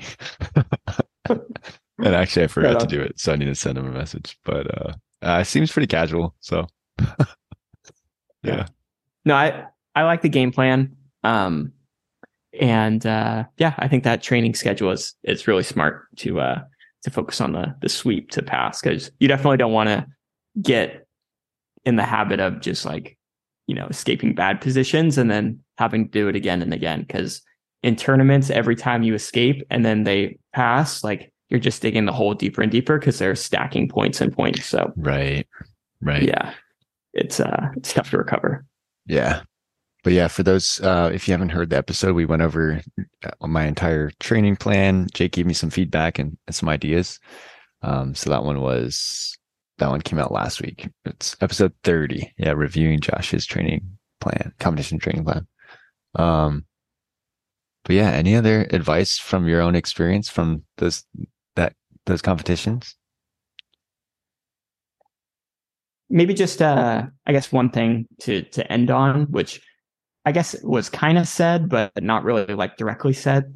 and 1.30 2.15
actually, 2.15 2.45
I 2.45 2.47
forgot 2.47 2.73
Right 2.73 2.80
to 2.80 2.88
do 2.88 3.02
it, 3.02 3.19
so 3.19 3.34
I 3.34 3.36
need 3.36 3.45
to 3.45 3.56
send 3.56 3.78
him 3.78 3.86
a 3.86 3.91
message. 3.91 4.38
But 4.45 4.82
uh, 4.82 4.93
uh 5.22 5.40
it 5.42 5.46
seems 5.46 5.72
pretty 5.72 5.88
casual. 5.88 6.36
So, 6.40 6.68
yeah, 8.44 8.68
No, 9.26 9.36
I 9.36 9.66
I 9.96 10.04
like 10.04 10.22
the 10.22 10.30
game 10.30 10.52
plan. 10.52 10.96
Um 11.24 11.74
and 12.60 13.06
uh 13.06 13.46
yeah, 13.58 13.74
I 13.78 13.88
think 13.88 14.04
that 14.04 14.24
training 14.24 14.56
schedule 14.56 14.92
is 14.92 15.16
it's 15.24 15.48
really 15.48 15.64
smart 15.64 16.06
to 16.18 16.40
uh 16.40 16.62
to 17.04 17.12
focus 17.12 17.42
on 17.42 17.54
the 17.54 17.76
the 17.82 17.90
sweep 17.90 18.32
to 18.32 18.42
pass 18.42 18.82
because 18.82 19.12
you 19.20 19.28
definitely 19.28 19.58
don't 19.58 19.74
want 19.74 19.90
to 19.90 20.06
get 20.62 21.08
in 21.86 21.96
the 21.96 22.04
habit 22.04 22.40
of 22.40 22.60
just 22.62 22.86
like, 22.86 23.18
you 23.68 23.76
know, 23.76 23.88
escaping 23.88 24.34
bad 24.36 24.60
positions 24.60 25.18
and 25.18 25.30
then 25.30 25.60
having 25.78 26.06
to 26.06 26.12
do 26.12 26.28
it 26.28 26.36
again 26.36 26.62
and 26.62 26.74
again. 26.74 27.06
Cause 27.08 27.42
in 27.84 27.96
tournaments, 27.96 28.50
every 28.50 28.76
time 28.76 29.04
you 29.04 29.14
escape 29.14 29.64
and 29.70 29.86
then 29.86 30.04
they 30.04 30.40
pass, 30.54 31.04
like 31.04 31.32
you're 31.50 31.60
just 31.60 31.82
digging 31.82 32.06
the 32.06 32.14
hole 32.14 32.34
deeper 32.34 32.62
and 32.62 32.72
deeper 32.72 33.00
because 33.00 33.20
they're 33.20 33.36
stacking 33.36 33.88
points 33.88 34.22
and 34.22 34.34
points. 34.34 34.66
So 34.66 34.92
right. 34.96 35.48
Right. 36.02 36.24
Yeah. 36.24 36.54
It's 37.14 37.40
uh 37.40 37.70
it's 37.76 37.94
tough 37.94 38.12
to 38.12 38.18
recover. 38.18 38.66
Yeah. 39.06 39.42
But 40.04 40.14
yeah, 40.14 40.28
for 40.28 40.44
those 40.44 40.82
uh 40.82 41.10
if 41.14 41.28
you 41.28 41.34
haven't 41.34 41.50
heard 41.50 41.70
the 41.70 41.78
episode, 41.78 42.16
we 42.16 42.26
went 42.26 42.42
over 42.42 42.82
uh, 43.24 43.48
my 43.48 43.66
entire 43.66 44.12
training 44.20 44.58
plan. 44.58 45.08
Jake 45.14 45.34
gave 45.34 45.46
me 45.46 45.54
some 45.54 45.70
feedback 45.70 46.20
and, 46.20 46.38
and 46.48 46.56
some 46.56 46.70
ideas. 46.70 47.20
Um 47.82 48.14
so 48.14 48.30
that 48.30 48.44
one 48.44 48.62
was 48.62 49.38
that 49.78 49.90
one 49.90 50.02
came 50.02 50.20
out 50.20 50.32
last 50.32 50.62
week. 50.62 50.90
It's 51.06 51.36
episode 51.40 51.74
30. 51.84 52.34
Yeah, 52.38 52.52
reviewing 52.52 53.00
Josh's 53.00 53.46
training 53.46 53.98
plan, 54.20 54.54
competition 54.60 55.00
training 55.00 55.24
plan. 55.24 55.48
Um 56.16 56.66
but 57.86 57.96
yeah, 57.96 58.12
any 58.12 58.36
other 58.36 58.68
advice 58.72 59.18
from 59.18 59.48
your 59.48 59.62
own 59.62 59.74
experience 59.74 60.30
from 60.30 60.64
that 60.76 61.02
those 62.08 62.22
competitions? 62.22 62.96
maybe 66.10 66.34
just 66.34 66.62
uh 66.62 67.04
i 67.26 67.32
guess 67.32 67.52
one 67.52 67.70
thing 67.70 68.08
to 68.20 68.41
to 68.43 68.70
end 68.72 68.89
on 68.89 69.24
which 69.26 69.62
i 70.26 70.32
guess 70.32 70.56
was 70.63 70.89
kind 70.89 71.17
of 71.17 71.28
said 71.28 71.70
but 71.70 71.91
not 72.02 72.24
really 72.24 72.54
like 72.54 72.78
directly 72.78 73.13
said 73.13 73.54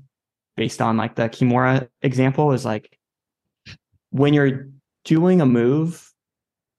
based 0.57 0.81
on 0.81 0.97
like 0.97 1.15
the 1.15 1.29
kimura 1.29 1.87
example 2.01 2.51
is 2.51 2.65
like 2.65 2.97
when 4.09 4.33
you're 4.33 4.67
doing 5.05 5.41
a 5.41 5.45
move 5.45 6.09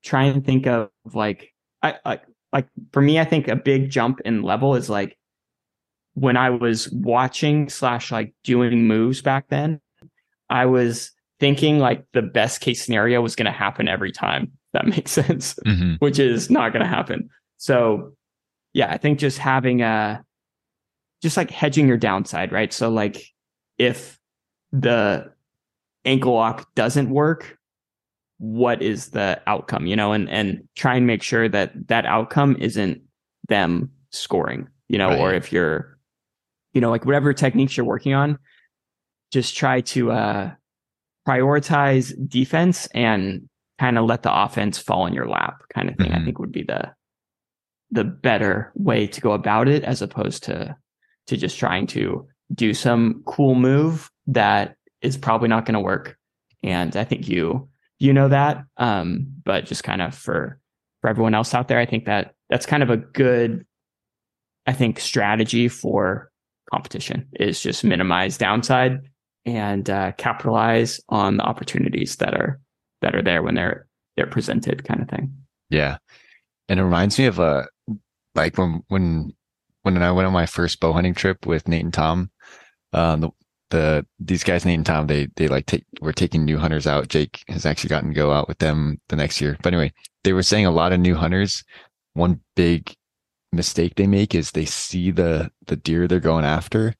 try 0.05 0.25
and 0.25 0.45
think 0.45 0.67
of 0.67 0.91
like 1.15 1.53
i 1.83 1.95
like 2.05 2.23
like 2.53 2.69
for 2.93 3.01
me 3.01 3.19
i 3.19 3.25
think 3.25 3.49
a 3.49 3.57
big 3.57 3.91
jump 3.91 4.21
in 4.25 4.43
level 4.43 4.75
is 4.75 4.91
like 4.91 5.17
when 6.15 6.37
i 6.37 6.51
was 6.51 6.91
watching 6.91 7.69
slash 7.71 8.13
like 8.13 8.35
doing 8.45 8.87
moves 8.87 9.23
back 9.23 9.47
then 9.49 9.81
i 10.51 10.67
was 10.67 11.13
thinking 11.43 11.81
like 11.81 12.07
the 12.13 12.23
best 12.23 12.61
case 12.61 12.81
scenario 12.85 13.21
was 13.21 13.35
going 13.35 13.47
to 13.47 13.51
happen 13.51 13.89
every 13.89 14.13
time 14.13 14.53
that 14.73 14.87
makes 14.87 15.11
sense, 15.11 15.55
mm-hmm. 15.67 15.95
which 15.99 16.21
is 16.21 16.49
not 16.49 16.73
going 16.73 16.85
to 16.85 16.89
happen. 16.89 17.29
So, 17.59 18.13
yeah, 18.75 18.93
I 18.93 18.97
think 18.97 19.19
just 19.19 19.39
having 19.39 19.83
a, 19.83 20.25
just 21.21 21.37
like 21.37 21.51
hedging 21.51 21.89
your 21.89 21.97
downside, 21.97 22.53
right? 22.53 22.73
So, 22.73 22.91
like, 22.91 23.27
if 23.77 24.21
the 24.71 25.33
ankle 26.05 26.35
lock 26.35 26.73
doesn't 26.77 27.11
work, 27.11 27.59
what 28.39 28.81
is 28.81 29.09
the 29.11 29.43
outcome, 29.49 29.87
you 29.87 29.97
know, 29.97 30.13
and, 30.13 30.31
and 30.31 30.69
try 30.77 30.95
and 30.95 31.09
make 31.09 31.25
sure 31.25 31.49
that 31.49 31.89
that 31.89 32.07
outcome 32.07 32.57
isn't 32.61 33.03
them 33.49 33.91
scoring, 34.11 34.69
you 34.89 34.97
know, 34.97 35.09
right. 35.09 35.21
or 35.21 35.35
if 35.35 35.53
you're, 35.53 35.99
you 36.73 36.81
know, 36.81 36.91
like 36.91 37.05
whatever 37.05 37.33
techniques 37.33 37.77
you're 37.77 37.85
working 37.85 38.15
on, 38.15 38.39
just 39.33 39.57
try 39.57 39.81
to, 39.81 40.13
uh, 40.13 40.53
prioritize 41.27 42.13
defense 42.29 42.87
and 42.95 43.49
kind 43.79 43.99
of 43.99 44.05
let 44.05 44.23
the 44.23 44.43
offense 44.43 44.79
fall 44.79 45.07
in 45.07 45.13
your 45.13 45.29
lap 45.29 45.63
kind 45.75 45.89
of 45.89 45.97
thing 45.97 46.11
mm-hmm. 46.11 46.21
i 46.21 46.25
think 46.25 46.39
would 46.39 46.53
be 46.53 46.63
the 46.63 46.91
the 47.91 48.05
better 48.05 48.73
way 48.75 49.07
to 49.07 49.21
go 49.21 49.33
about 49.33 49.69
it 49.69 49.85
as 49.85 50.03
opposed 50.03 50.43
to 50.43 50.75
to 51.27 51.37
just 51.37 51.59
trying 51.59 51.87
to 51.87 52.27
do 52.55 52.75
some 52.75 53.23
cool 53.27 53.55
move 53.55 54.11
that 54.27 54.77
is 55.01 55.17
probably 55.17 55.49
not 55.49 55.65
going 55.65 55.75
to 55.75 55.81
work 55.81 56.17
and 56.63 56.97
i 56.97 57.05
think 57.05 57.29
you 57.29 57.69
you 57.99 58.13
know 58.13 58.29
that 58.29 58.65
um 58.79 59.27
but 59.45 59.65
just 59.65 59.85
kind 59.85 60.03
of 60.03 60.15
for 60.15 60.59
for 61.01 61.09
everyone 61.11 61.35
else 61.35 61.55
out 61.55 61.69
there 61.69 61.79
i 61.79 61.87
think 61.87 62.05
that 62.05 62.35
that's 62.51 62.67
kind 62.67 62.83
of 62.83 62.91
a 62.91 62.97
good 62.97 63.65
i 64.67 64.73
think 64.73 64.99
strategy 64.99 65.69
for 65.69 66.31
competition 66.73 67.27
is 67.39 67.61
just 67.61 67.85
minimize 67.85 68.39
downside 68.39 69.01
and 69.45 69.89
uh, 69.91 70.13
capitalize 70.13 71.01
on 71.09 71.37
the 71.37 71.43
opportunities 71.43 72.17
that 72.17 72.35
are 72.35 72.61
that 73.01 73.15
are 73.15 73.23
there 73.23 73.43
when 73.43 73.55
they're 73.55 73.87
they're 74.17 74.27
presented 74.27 74.85
kind 74.85 75.01
of 75.03 75.09
thing. 75.09 75.35
Yeah. 75.71 75.99
And 76.69 76.79
it 76.79 76.85
reminds 76.85 77.19
me 77.19 77.27
of 77.27 77.39
a 77.39 77.43
uh, 77.43 77.65
like 78.35 78.57
when 78.57 78.83
when 78.89 79.33
when 79.83 80.03
I 80.03 80.13
went 80.13 80.27
on 80.27 80.33
my 80.33 80.47
first 80.47 80.81
bow 80.81 80.93
hunting 80.93 81.15
trip 81.15 81.47
with 81.47 81.69
Nate 81.69 81.85
and 81.85 81.93
Tom, 81.93 82.31
um 82.93 83.21
the 83.21 83.31
the 83.71 84.07
these 84.21 84.45
guys 84.45 84.65
Nate 84.65 84.77
and 84.77 84.87
Tom 84.87 85.07
they 85.07 85.29
they 85.37 85.49
like 85.49 85.67
take 85.67 85.85
were 86.01 86.13
taking 86.13 86.45
new 86.45 86.59
hunters 86.59 86.87
out. 86.87 87.09
Jake 87.09 87.43
has 87.49 87.67
actually 87.67 87.89
gotten 87.89 88.11
to 88.11 88.15
go 88.15 88.33
out 88.33 88.49
with 88.49 88.59
them 88.59 89.01
the 89.09 89.17
next 89.17 89.41
year. 89.41 89.57
But 89.63 89.73
anyway, 89.73 89.93
they 90.25 90.33
were 90.33 90.43
saying 90.43 90.67
a 90.67 90.71
lot 90.71 90.93
of 90.93 91.01
new 91.01 91.15
hunters, 91.15 91.65
one 92.15 92.41
big 92.55 92.95
mistake 93.53 93.95
they 93.97 94.07
make 94.07 94.35
is 94.35 94.51
they 94.51 94.65
see 94.65 95.11
the 95.11 95.51
the 95.67 95.77
deer 95.77 96.07
they're 96.07 96.21
going 96.21 96.45
after 96.45 96.95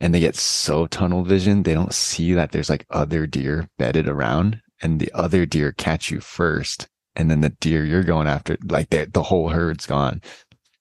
and 0.00 0.14
they 0.14 0.20
get 0.20 0.36
so 0.36 0.86
tunnel 0.86 1.24
vision 1.24 1.62
they 1.62 1.74
don't 1.74 1.94
see 1.94 2.32
that 2.32 2.52
there's 2.52 2.70
like 2.70 2.86
other 2.90 3.26
deer 3.26 3.68
bedded 3.78 4.08
around 4.08 4.60
and 4.82 5.00
the 5.00 5.10
other 5.12 5.44
deer 5.44 5.72
catch 5.72 6.10
you 6.10 6.20
first 6.20 6.88
and 7.18 7.30
then 7.30 7.40
the 7.40 7.50
deer 7.50 7.84
you're 7.84 8.04
going 8.04 8.28
after 8.28 8.56
like 8.68 8.90
the, 8.90 9.06
the 9.12 9.22
whole 9.22 9.48
herd's 9.48 9.86
gone. 9.86 10.22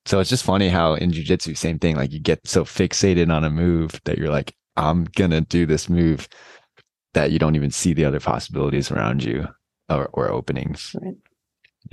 So 0.06 0.20
it's 0.20 0.30
just 0.30 0.46
funny 0.46 0.70
how 0.70 0.94
in 0.94 1.12
jiu-jitsu 1.12 1.56
same 1.56 1.80
thing 1.80 1.98
like 1.98 2.14
you 2.14 2.20
get 2.20 2.48
so 2.48 2.64
fixated 2.64 3.34
on 3.34 3.44
a 3.44 3.50
move 3.50 4.00
that 4.06 4.18
you're 4.18 4.30
like 4.30 4.56
i'm 4.78 5.04
gonna 5.04 5.42
do 5.42 5.66
this 5.66 5.90
move 5.90 6.30
that 7.14 7.32
you 7.32 7.40
don't 7.40 7.56
even 7.56 7.72
see 7.72 7.94
the 7.94 8.06
other 8.06 8.20
possibilities 8.20 8.90
around 8.90 9.24
you 9.24 9.48
or, 9.90 10.08
or 10.14 10.30
openings. 10.30 10.96
Right. 11.02 11.16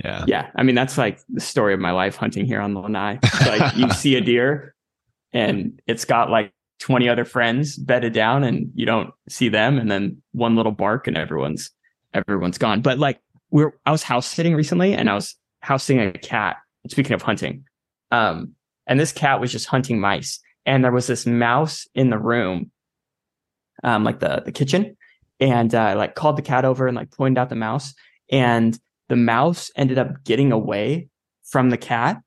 yeah. 0.03 0.23
Yeah 0.27 0.49
i 0.55 0.63
mean 0.63 0.75
that's 0.75 0.97
like 0.97 1.19
the 1.27 1.41
story 1.41 1.73
of 1.73 1.81
my 1.81 1.91
life 1.91 2.15
hunting 2.15 2.45
here 2.45 2.61
on 2.61 2.73
the 2.73 2.79
lanai 2.79 3.19
like 3.45 3.75
you 3.75 3.89
see 3.91 4.15
a 4.15 4.21
deer 4.21 4.75
and 5.33 5.81
it's 5.85 6.05
got 6.05 6.29
like 6.29 6.53
20 6.79 7.07
other 7.07 7.25
friends 7.25 7.77
bedded 7.77 8.13
down 8.13 8.43
and 8.43 8.71
you 8.75 8.85
don't 8.85 9.11
see 9.29 9.49
them 9.49 9.77
and 9.77 9.89
then 9.89 10.21
one 10.33 10.55
little 10.55 10.71
bark 10.71 11.07
and 11.07 11.17
everyone's 11.17 11.71
everyone's 12.13 12.57
gone. 12.57 12.81
But 12.81 12.99
like 12.99 13.19
we're 13.51 13.73
I 13.85 13.91
was 13.91 14.03
house 14.03 14.27
sitting 14.27 14.55
recently 14.55 14.93
and 14.93 15.09
I 15.09 15.15
was 15.15 15.35
house 15.61 15.83
sitting 15.83 16.05
a 16.07 16.11
cat. 16.11 16.57
Speaking 16.87 17.13
of 17.13 17.23
hunting, 17.23 17.63
um, 18.11 18.53
and 18.85 18.99
this 18.99 19.11
cat 19.11 19.41
was 19.41 19.51
just 19.51 19.65
hunting 19.65 19.99
mice, 19.99 20.39
and 20.67 20.83
there 20.83 20.91
was 20.91 21.07
this 21.07 21.25
mouse 21.25 21.87
in 21.95 22.11
the 22.11 22.19
room, 22.19 22.69
um, 23.83 24.03
like 24.03 24.19
the 24.19 24.43
the 24.45 24.51
kitchen, 24.51 24.95
and 25.39 25.73
uh, 25.73 25.79
I 25.79 25.93
like 25.95 26.13
called 26.13 26.37
the 26.37 26.43
cat 26.43 26.63
over 26.63 26.85
and 26.85 26.95
like 26.95 27.09
pointed 27.09 27.39
out 27.39 27.49
the 27.49 27.55
mouse, 27.55 27.95
and 28.31 28.77
the 29.09 29.15
mouse 29.15 29.71
ended 29.75 29.97
up 29.97 30.23
getting 30.23 30.51
away 30.51 31.09
from 31.43 31.71
the 31.71 31.77
cat, 31.77 32.21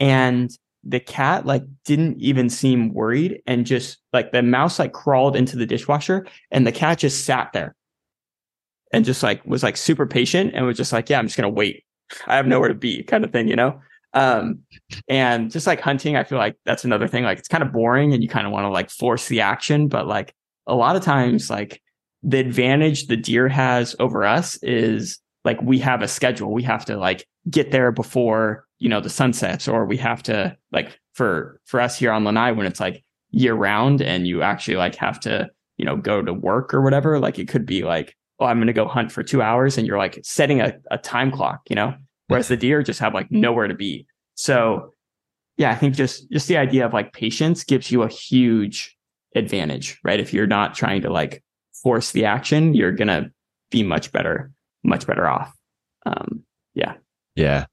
and 0.00 0.50
the 0.88 1.00
cat 1.00 1.46
like 1.46 1.64
didn't 1.84 2.18
even 2.20 2.48
seem 2.48 2.92
worried 2.92 3.42
and 3.46 3.66
just 3.66 3.98
like 4.12 4.32
the 4.32 4.42
mouse 4.42 4.78
like 4.78 4.92
crawled 4.92 5.36
into 5.36 5.56
the 5.56 5.66
dishwasher 5.66 6.26
and 6.50 6.66
the 6.66 6.72
cat 6.72 6.98
just 6.98 7.24
sat 7.24 7.52
there 7.52 7.74
and 8.92 9.04
just 9.04 9.22
like 9.22 9.44
was 9.46 9.62
like 9.62 9.76
super 9.76 10.06
patient 10.06 10.52
and 10.54 10.64
was 10.66 10.76
just 10.76 10.92
like, 10.92 11.10
yeah, 11.10 11.18
I'm 11.18 11.26
just 11.26 11.36
gonna 11.36 11.48
wait. 11.48 11.84
I 12.26 12.36
have 12.36 12.46
nowhere 12.46 12.68
to 12.68 12.74
be, 12.74 13.02
kind 13.02 13.24
of 13.24 13.32
thing, 13.32 13.48
you 13.48 13.56
know. 13.56 13.80
Um, 14.14 14.60
and 15.08 15.50
just 15.50 15.66
like 15.66 15.80
hunting, 15.80 16.16
I 16.16 16.24
feel 16.24 16.38
like 16.38 16.56
that's 16.64 16.84
another 16.84 17.08
thing. 17.08 17.24
Like 17.24 17.38
it's 17.38 17.48
kind 17.48 17.62
of 17.62 17.72
boring, 17.72 18.12
and 18.12 18.22
you 18.22 18.28
kind 18.28 18.46
of 18.46 18.52
want 18.52 18.64
to 18.64 18.70
like 18.70 18.90
force 18.90 19.28
the 19.28 19.40
action, 19.40 19.88
but 19.88 20.06
like 20.06 20.34
a 20.66 20.74
lot 20.74 20.96
of 20.96 21.02
times, 21.02 21.50
like 21.50 21.82
the 22.22 22.38
advantage 22.38 23.06
the 23.06 23.16
deer 23.16 23.48
has 23.48 23.94
over 23.98 24.24
us 24.24 24.56
is 24.62 25.18
like 25.44 25.60
we 25.62 25.78
have 25.80 26.02
a 26.02 26.08
schedule. 26.08 26.52
We 26.52 26.62
have 26.62 26.84
to 26.86 26.96
like 26.96 27.26
get 27.50 27.70
there 27.70 27.92
before 27.92 28.65
you 28.78 28.88
know 28.88 29.00
the 29.00 29.10
sunsets 29.10 29.68
or 29.68 29.86
we 29.86 29.96
have 29.96 30.22
to 30.24 30.56
like 30.72 30.98
for 31.14 31.60
for 31.64 31.80
us 31.80 31.98
here 31.98 32.12
on 32.12 32.24
Lanai 32.24 32.52
when 32.52 32.66
it's 32.66 32.80
like 32.80 33.04
year 33.30 33.54
round 33.54 34.02
and 34.02 34.26
you 34.26 34.42
actually 34.42 34.76
like 34.76 34.94
have 34.96 35.18
to 35.20 35.48
you 35.76 35.84
know 35.84 35.96
go 35.96 36.22
to 36.22 36.32
work 36.32 36.72
or 36.74 36.82
whatever. 36.82 37.18
Like 37.18 37.38
it 37.38 37.48
could 37.48 37.66
be 37.66 37.82
like 37.82 38.16
oh, 38.38 38.46
I'm 38.46 38.58
going 38.58 38.66
to 38.66 38.72
go 38.72 38.86
hunt 38.86 39.12
for 39.12 39.22
two 39.22 39.42
hours 39.42 39.78
and 39.78 39.86
you're 39.86 39.98
like 39.98 40.18
setting 40.22 40.60
a, 40.60 40.74
a 40.90 40.98
time 40.98 41.30
clock, 41.30 41.62
you 41.68 41.76
know, 41.76 41.94
whereas 42.28 42.48
the 42.48 42.56
deer 42.56 42.82
just 42.82 43.00
have 43.00 43.14
like 43.14 43.30
nowhere 43.30 43.68
to 43.68 43.74
be. 43.74 44.06
So 44.34 44.92
yeah, 45.56 45.70
I 45.70 45.74
think 45.74 45.94
just, 45.94 46.30
just 46.30 46.48
the 46.48 46.58
idea 46.58 46.84
of 46.84 46.92
like 46.92 47.12
patience 47.12 47.64
gives 47.64 47.90
you 47.90 48.02
a 48.02 48.08
huge 48.08 48.96
advantage, 49.34 49.98
right? 50.04 50.20
If 50.20 50.34
you're 50.34 50.46
not 50.46 50.74
trying 50.74 51.02
to 51.02 51.10
like 51.10 51.42
force 51.82 52.12
the 52.12 52.26
action, 52.26 52.74
you're 52.74 52.92
going 52.92 53.08
to 53.08 53.30
be 53.70 53.82
much 53.82 54.12
better, 54.12 54.50
much 54.84 55.06
better 55.06 55.26
off. 55.26 55.54
Um, 56.04 56.44
yeah. 56.74 56.94
Yeah. 57.34 57.66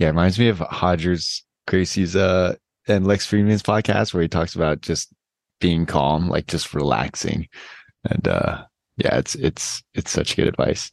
Yeah. 0.00 0.08
It 0.08 0.10
reminds 0.10 0.38
me 0.38 0.48
of 0.48 0.58
Hodgers 0.58 1.44
Gracie's, 1.68 2.16
uh, 2.16 2.56
and 2.88 3.06
Lex 3.06 3.26
Fridman's 3.26 3.62
podcast 3.62 4.12
where 4.12 4.22
he 4.22 4.28
talks 4.28 4.56
about 4.56 4.80
just 4.80 5.12
being 5.60 5.86
calm, 5.86 6.28
like 6.28 6.48
just 6.48 6.74
relaxing. 6.74 7.46
And, 8.04 8.26
uh, 8.26 8.64
yeah, 9.00 9.16
it's 9.16 9.34
it's 9.36 9.82
it's 9.94 10.10
such 10.10 10.36
good 10.36 10.46
advice. 10.46 10.90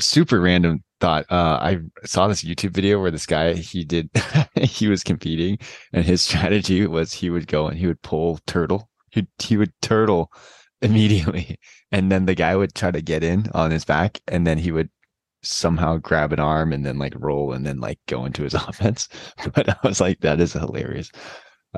Super 0.00 0.40
random 0.40 0.82
thought. 1.00 1.26
Uh, 1.30 1.58
I 1.60 1.78
saw 2.04 2.26
this 2.28 2.42
YouTube 2.42 2.70
video 2.70 3.00
where 3.00 3.10
this 3.10 3.26
guy 3.26 3.54
he 3.54 3.84
did 3.84 4.10
he 4.54 4.88
was 4.88 5.04
competing, 5.04 5.58
and 5.92 6.04
his 6.04 6.22
strategy 6.28 6.86
was 6.86 7.12
he 7.12 7.30
would 7.30 7.46
go 7.46 7.68
and 7.68 7.78
he 7.78 7.86
would 7.86 8.02
pull 8.02 8.38
turtle. 8.46 8.88
He 9.10 9.26
he 9.38 9.56
would 9.56 9.72
turtle 9.82 10.32
immediately, 10.82 11.58
and 11.92 12.10
then 12.10 12.26
the 12.26 12.34
guy 12.34 12.56
would 12.56 12.74
try 12.74 12.90
to 12.90 13.02
get 13.02 13.22
in 13.22 13.46
on 13.54 13.70
his 13.70 13.84
back, 13.84 14.20
and 14.28 14.46
then 14.46 14.58
he 14.58 14.72
would 14.72 14.90
somehow 15.42 15.96
grab 15.96 16.32
an 16.32 16.40
arm 16.40 16.72
and 16.72 16.84
then 16.84 16.98
like 16.98 17.14
roll 17.16 17.52
and 17.52 17.66
then 17.66 17.80
like 17.80 17.98
go 18.06 18.24
into 18.24 18.42
his 18.42 18.54
offense. 18.68 19.08
But 19.54 19.68
I 19.68 19.76
was 19.82 20.00
like, 20.00 20.20
that 20.20 20.40
is 20.40 20.52
hilarious. 20.52 21.10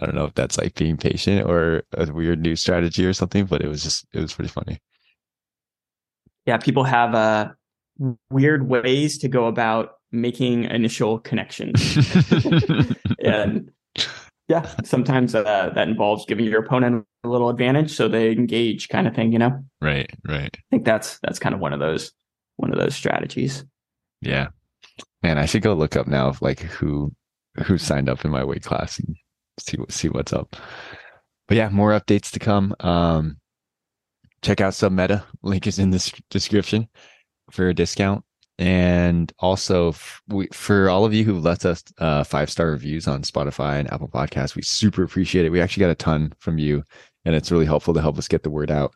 I 0.01 0.07
don't 0.07 0.15
know 0.15 0.25
if 0.25 0.35
that's 0.35 0.57
like 0.57 0.75
being 0.75 0.97
patient 0.97 1.47
or 1.49 1.83
a 1.95 2.13
weird 2.13 2.41
new 2.41 2.57
strategy 2.57 3.05
or 3.05 3.13
something, 3.13 3.47
but 3.47 3.63
it 3.63 3.69
was 3.69 3.83
just 3.83 4.07
it 4.13 4.21
was 4.21 4.33
pretty 4.33 4.51
funny. 4.51 4.79
Yeah, 6.47 6.59
people 6.59 6.85
have 6.85 7.15
uh 7.15 7.51
weird 8.31 8.69
ways 8.69 9.19
to 9.19 9.29
go 9.29 9.47
about 9.47 9.95
making 10.13 10.65
initial 10.65 11.19
connections. 11.19 11.97
and 13.25 13.71
yeah, 14.49 14.69
sometimes 14.85 15.35
uh, 15.35 15.71
that 15.75 15.89
involves 15.89 16.25
giving 16.27 16.45
your 16.47 16.61
opponent 16.61 17.05
a 17.23 17.29
little 17.29 17.51
advantage 17.51 17.93
so 17.93 18.09
they 18.09 18.33
engage 18.33 18.89
kind 18.89 19.07
of 19.07 19.15
thing, 19.15 19.33
you 19.33 19.39
know? 19.39 19.63
Right, 19.81 20.11
right. 20.27 20.53
I 20.53 20.63
think 20.71 20.85
that's 20.85 21.19
that's 21.21 21.39
kind 21.39 21.55
of 21.55 21.61
one 21.61 21.73
of 21.73 21.79
those 21.79 22.13
one 22.61 22.73
of 22.73 22.79
those 22.79 22.95
strategies. 22.95 23.65
Yeah. 24.21 24.49
Man, 25.23 25.39
I 25.39 25.47
should 25.47 25.63
go 25.63 25.75
look 25.75 25.97
up 25.97 26.07
now 26.07 26.35
like 26.41 26.61
who 26.61 27.13
who 27.65 27.79
signed 27.79 28.09
up 28.09 28.25
in 28.25 28.31
my 28.31 28.45
weight 28.45 28.63
class 28.63 28.99
and 28.99 29.17
see 29.59 29.77
what 29.77 29.93
see 29.93 30.09
what's 30.09 30.33
up. 30.33 30.57
But 31.49 31.57
yeah, 31.57 31.69
more 31.69 31.99
updates 31.99 32.31
to 32.33 32.39
come. 32.39 32.75
Um 32.81 33.39
check 34.43 34.61
out 34.61 34.73
Submeta. 34.73 35.25
Link 35.43 35.67
is 35.67 35.79
in 35.79 35.91
the 35.91 36.13
description 36.31 36.89
for 37.51 37.69
a 37.69 37.75
discount. 37.75 38.25
And 38.59 39.33
also, 39.39 39.95
we, 40.29 40.47
for 40.53 40.91
all 40.91 41.07
of 41.07 41.15
you 41.15 41.25
who 41.25 41.39
left 41.39 41.65
us 41.65 41.83
uh, 41.97 42.25
five 42.25 42.51
star 42.51 42.71
reviews 42.71 43.09
on 43.09 43.23
Spotify 43.23 43.79
and 43.81 43.91
Apple 43.91 44.09
Podcasts, 44.09 44.55
we 44.55 44.61
super 44.61 45.03
appreciate 45.03 45.47
it. 45.47 45.51
We 45.51 45.63
actually 45.63 45.81
got 45.81 45.91
a 45.91 45.95
ton 45.95 46.35
from 46.41 46.59
you, 46.59 46.85
and 47.25 47.35
it's 47.35 47.51
really 47.51 47.65
helpful 47.65 47.95
to 47.95 48.03
help 48.03 48.19
us 48.19 48.29
get 48.29 48.43
the 48.43 48.51
word 48.51 48.71
out 48.71 48.95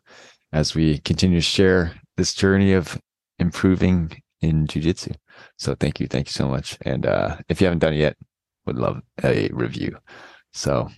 as 0.53 0.75
we 0.75 0.99
continue 0.99 1.39
to 1.39 1.41
share 1.41 1.93
this 2.15 2.35
journey 2.35 2.73
of 2.73 2.99
improving 3.39 4.21
in 4.41 4.67
jujitsu. 4.67 5.15
So, 5.57 5.75
thank 5.75 5.99
you, 5.99 6.07
thank 6.07 6.27
you 6.27 6.33
so 6.33 6.47
much. 6.47 6.77
And 6.85 7.05
uh, 7.05 7.37
if 7.49 7.61
you 7.61 7.65
haven't 7.65 7.79
done 7.79 7.93
it 7.93 7.99
yet, 7.99 8.17
would 8.65 8.77
love 8.77 9.01
a 9.23 9.49
review. 9.51 9.97
So, 10.53 10.89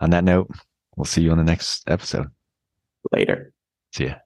on 0.00 0.10
that 0.10 0.24
note, 0.24 0.50
we'll 0.96 1.04
see 1.04 1.22
you 1.22 1.30
on 1.30 1.38
the 1.38 1.44
next 1.44 1.88
episode. 1.88 2.28
Later. 3.12 3.52
See 3.92 4.06
ya. 4.06 4.23